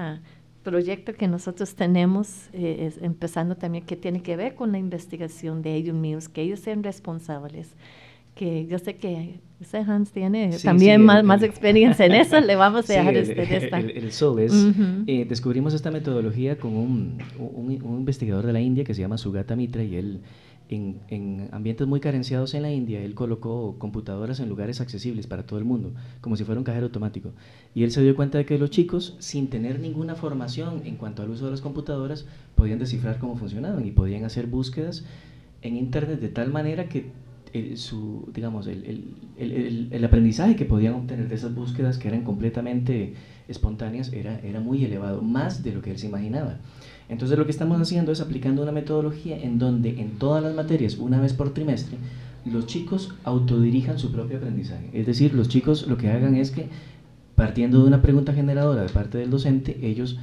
proyecto 0.62 1.12
que 1.12 1.28
nosotros 1.28 1.74
tenemos, 1.74 2.48
eh, 2.52 2.92
empezando 3.02 3.56
también 3.56 3.84
que 3.84 3.96
tiene 3.96 4.22
que 4.22 4.36
ver 4.36 4.54
con 4.54 4.72
la 4.72 4.78
investigación 4.78 5.62
de 5.62 5.74
ellos 5.74 5.94
mismos, 5.94 6.28
que 6.28 6.42
ellos 6.42 6.60
sean 6.60 6.82
responsables 6.82 7.76
que 8.34 8.66
yo 8.66 8.78
sé 8.78 8.96
que 8.96 9.40
ese 9.60 9.78
Hans 9.78 10.10
tiene 10.10 10.50
también 10.62 11.02
más, 11.02 11.22
más, 11.22 11.42
experiencia 11.42 12.04
en 12.06 12.12
eso, 12.12 12.40
le 12.40 12.56
vamos 12.56 12.90
a 12.90 12.92
dejar 12.94 13.16
este, 13.16 13.56
esta. 13.56 13.78
El, 13.78 13.90
el, 13.90 15.04
eh, 15.06 15.24
descubrimos 15.28 15.72
esta 15.72 15.90
metodología 15.90 16.58
con 16.58 16.76
un, 16.76 17.18
un, 17.38 17.80
un, 17.82 17.98
investigador 17.98 18.44
de 18.44 18.52
la 18.52 18.60
India 18.60 18.84
que 18.84 18.94
se 18.94 19.00
llama 19.00 19.18
Sugata 19.18 19.54
Mitra 19.54 19.84
y 19.84 19.96
él 19.96 20.20
en, 20.74 21.00
en, 21.08 21.48
ambientes 21.52 21.86
muy 21.86 22.00
carenciados 22.00 22.54
en 22.54 22.62
la 22.62 22.72
India, 22.72 23.02
él 23.02 23.14
colocó 23.14 23.76
computadoras 23.78 24.40
en 24.40 24.48
lugares 24.48 24.80
accesibles 24.80 25.26
para 25.26 25.46
todo 25.46 25.58
el 25.58 25.64
mundo, 25.64 25.92
como 26.20 26.36
si 26.36 26.44
fuera 26.44 26.58
un 26.58 26.64
cajero 26.64 26.86
automático. 26.86 27.30
Y 27.74 27.84
él 27.84 27.90
se 27.90 28.02
dio 28.02 28.14
cuenta 28.16 28.38
de 28.38 28.46
que 28.46 28.58
los 28.58 28.70
chicos, 28.70 29.16
sin 29.18 29.48
tener 29.48 29.80
ninguna 29.80 30.14
formación 30.14 30.82
en 30.84 30.96
cuanto 30.96 31.22
al 31.22 31.30
uso 31.30 31.46
de 31.46 31.52
las 31.52 31.60
computadoras, 31.60 32.26
podían 32.54 32.78
descifrar 32.78 33.18
cómo 33.18 33.36
funcionaban 33.36 33.86
y 33.86 33.90
podían 33.90 34.24
hacer 34.24 34.46
búsquedas 34.46 35.04
en 35.62 35.76
Internet 35.76 36.20
de 36.20 36.28
tal 36.28 36.52
manera 36.52 36.88
que 36.88 37.10
el, 37.54 37.78
su, 37.78 38.28
digamos, 38.34 38.66
el, 38.66 39.14
el, 39.38 39.88
el, 39.90 40.04
aprendizaje 40.04 40.56
que 40.56 40.64
podían 40.64 40.94
obtener 40.94 41.28
de 41.28 41.34
esas 41.36 41.54
búsquedas, 41.54 41.98
que 41.98 42.08
eran 42.08 42.22
completamente 42.22 43.14
espontáneas, 43.48 44.12
era, 44.12 44.40
era 44.40 44.60
muy 44.60 44.84
elevado, 44.84 45.22
más 45.22 45.62
de 45.62 45.72
lo 45.72 45.80
que 45.80 45.92
él 45.92 45.98
se 45.98 46.08
imaginaba. 46.08 46.58
Entonces 47.08 47.38
lo 47.38 47.44
que 47.44 47.50
estamos 47.50 47.80
haciendo 47.80 48.12
es 48.12 48.20
aplicando 48.20 48.62
una 48.62 48.72
metodología 48.72 49.38
en 49.38 49.58
donde 49.58 50.00
en 50.00 50.18
todas 50.18 50.42
las 50.42 50.54
materias, 50.54 50.96
una 50.96 51.20
vez 51.20 51.32
por 51.32 51.52
trimestre, 51.52 51.98
los 52.44 52.66
chicos 52.66 53.14
autodirijan 53.24 53.98
su 53.98 54.12
propio 54.12 54.38
aprendizaje. 54.38 54.90
Es 54.92 55.06
decir, 55.06 55.34
los 55.34 55.48
chicos 55.48 55.86
lo 55.86 55.96
que 55.96 56.10
hagan 56.10 56.34
es 56.34 56.50
que, 56.50 56.68
partiendo 57.34 57.80
de 57.80 57.88
una 57.88 58.02
pregunta 58.02 58.32
generadora 58.32 58.82
de 58.82 58.88
parte 58.88 59.18
del 59.18 59.30
docente, 59.30 59.78
ellos 59.82 60.18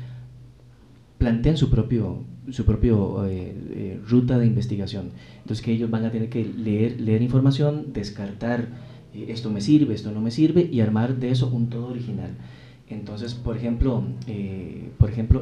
plantean 1.17 1.57
su 1.57 1.69
propio, 1.69 2.23
su 2.49 2.65
propio 2.65 3.25
eh, 3.25 3.53
eh, 3.71 3.99
ruta 4.07 4.39
de 4.39 4.47
investigación. 4.47 5.11
Entonces 5.37 5.63
que 5.63 5.71
ellos 5.71 5.89
van 5.89 6.05
a 6.05 6.11
tener 6.11 6.29
que 6.29 6.43
leer, 6.43 6.99
leer 6.99 7.21
información, 7.21 7.93
descartar 7.93 8.69
eh, 9.13 9.27
esto 9.29 9.49
me 9.49 9.61
sirve, 9.61 9.93
esto 9.93 10.11
no 10.11 10.21
me 10.21 10.31
sirve 10.31 10.67
y 10.71 10.79
armar 10.81 11.17
de 11.17 11.31
eso 11.31 11.47
un 11.47 11.69
todo 11.69 11.87
original. 11.87 12.31
Entonces, 12.91 13.34
por 13.34 13.58
ejemplo, 13.58 14.04
por 14.97 15.10
ejemplo 15.10 15.41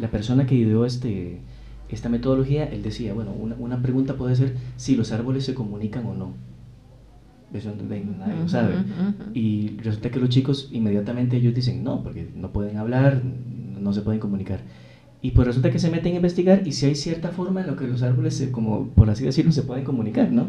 la 0.00 0.10
persona 0.10 0.46
que 0.46 0.54
ideó 0.54 0.84
este, 0.84 1.40
esta 1.88 2.08
metodología, 2.08 2.64
él 2.64 2.82
decía, 2.82 3.14
bueno, 3.14 3.32
una, 3.32 3.56
una, 3.56 3.82
pregunta 3.82 4.14
puede 4.14 4.36
ser 4.36 4.56
si 4.76 4.96
los 4.96 5.12
árboles 5.12 5.44
se 5.44 5.54
comunican 5.54 6.06
o 6.06 6.14
no. 6.14 6.34
Eso 7.52 7.72
nadie 7.76 8.36
lo 8.36 8.48
sabe. 8.48 8.74
Y 9.34 9.76
resulta 9.78 10.10
que 10.10 10.20
los 10.20 10.28
chicos 10.28 10.68
inmediatamente 10.72 11.36
ellos 11.36 11.54
dicen, 11.54 11.82
no, 11.82 12.02
porque 12.02 12.28
no 12.34 12.52
pueden 12.52 12.76
hablar, 12.76 13.22
no 13.80 13.92
se 13.92 14.02
pueden 14.02 14.20
comunicar. 14.20 14.60
Y 15.22 15.32
pues 15.32 15.46
resulta 15.46 15.70
que 15.70 15.78
se 15.78 15.90
meten 15.90 16.12
a 16.12 16.16
investigar 16.16 16.66
y 16.66 16.72
si 16.72 16.86
hay 16.86 16.94
cierta 16.94 17.30
forma 17.30 17.60
en 17.60 17.66
la 17.66 17.76
que 17.76 17.86
los 17.86 18.02
árboles, 18.02 18.48
como 18.52 18.88
por 18.88 19.10
así 19.10 19.24
decirlo, 19.24 19.52
se 19.52 19.62
pueden 19.62 19.84
comunicar, 19.84 20.30
¿no? 20.32 20.46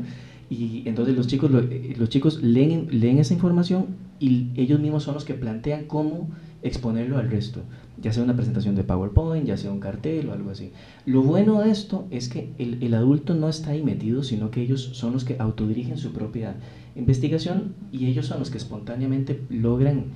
Y 0.52 0.84
entonces 0.86 1.16
los 1.16 1.28
chicos, 1.28 1.50
eh, 1.70 1.96
los 1.98 2.10
chicos 2.10 2.44
leen, 2.44 2.88
leen 2.92 3.20
esa 3.20 3.34
información 3.34 3.86
y 4.20 4.50
ellos 4.58 4.82
mismos 4.82 5.04
son 5.04 5.14
los 5.14 5.24
que 5.24 5.34
plantean 5.34 5.86
cómo 5.86 6.28
exponerlo 6.62 7.18
al 7.18 7.32
resto, 7.32 7.62
ya 8.02 8.12
sea 8.12 8.22
una 8.22 8.36
presentación 8.36 8.76
de 8.76 8.84
PowerPoint, 8.84 9.48
ya 9.48 9.56
sea 9.56 9.72
un 9.72 9.80
cartel 9.80 10.28
o 10.28 10.34
algo 10.34 10.50
así. 10.50 10.74
Lo 11.06 11.24
bueno 11.24 11.62
de 11.62 11.72
esto 11.72 12.06
es 12.12 12.28
que 12.28 12.50
el, 12.58 12.84
el 12.84 12.94
adulto 12.96 13.34
no 13.34 13.48
está 13.48 13.70
ahí 13.72 13.82
metido, 13.82 14.24
sino 14.24 14.52
que 14.52 14.62
ellos 14.62 14.90
son 14.92 15.14
los 15.14 15.24
que 15.24 15.38
autodirigen 15.40 15.98
su 15.98 16.12
propia 16.12 16.56
investigación 16.98 17.74
y 17.94 18.08
ellos 18.08 18.26
son 18.26 18.40
los 18.40 18.52
que 18.52 18.58
espontáneamente 18.58 19.40
logran, 19.50 20.08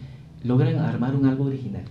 logran 0.43 0.80
armar 0.80 1.15
un 1.15 1.28
algo 1.28 1.45
original. 1.45 1.86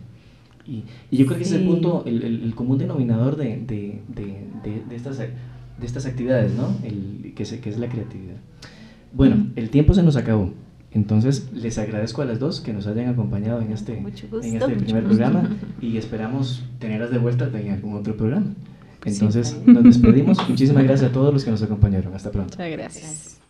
Y, 0.66 0.84
yo 1.16 1.24
creo 1.24 1.38
que 1.38 1.44
ese 1.44 1.56
es 1.56 1.62
el 1.62 1.66
punto, 1.66 2.02
el, 2.06 2.22
el, 2.22 2.54
común 2.54 2.76
denominador 2.76 3.36
de, 3.36 3.56
de, 3.66 4.00
de, 4.08 4.82
de, 4.88 4.96
estas, 4.96 5.18
de 5.78 5.86
estas 5.86 6.06
actividades, 6.06 6.52
¿no? 6.52 6.76
El, 6.82 7.32
que, 7.34 7.44
que 7.44 7.70
es 7.70 7.78
la 7.78 7.88
creatividad. 7.88 8.36
Bueno, 9.12 9.48
el 9.56 9.70
tiempo 9.70 9.94
se 9.94 10.02
nos 10.02 10.16
acabó. 10.16 10.52
Entonces, 10.92 11.48
les 11.52 11.76
agradezco 11.78 12.22
a 12.22 12.24
las 12.24 12.38
dos 12.38 12.60
que 12.60 12.72
nos 12.72 12.86
hayan 12.86 13.08
acompañado 13.08 13.60
en 13.60 13.72
este, 13.72 13.98
en 13.98 14.06
este 14.06 14.76
primer 14.76 15.04
programa 15.04 15.50
y 15.80 15.96
esperamos 15.98 16.64
tenerlas 16.78 17.10
de 17.10 17.18
vuelta 17.18 17.50
en 17.52 17.72
algún 17.72 17.94
otro 17.94 18.16
programa. 18.16 18.54
Entonces, 19.04 19.60
nos 19.66 19.82
despedimos. 19.82 20.38
Muchísimas 20.48 20.84
gracias 20.84 21.10
a 21.10 21.12
todos 21.12 21.32
los 21.32 21.44
que 21.44 21.50
nos 21.50 21.62
acompañaron. 21.62 22.14
Hasta 22.14 22.30
pronto. 22.30 22.54
Muchas 22.54 22.70
gracias. 22.70 23.43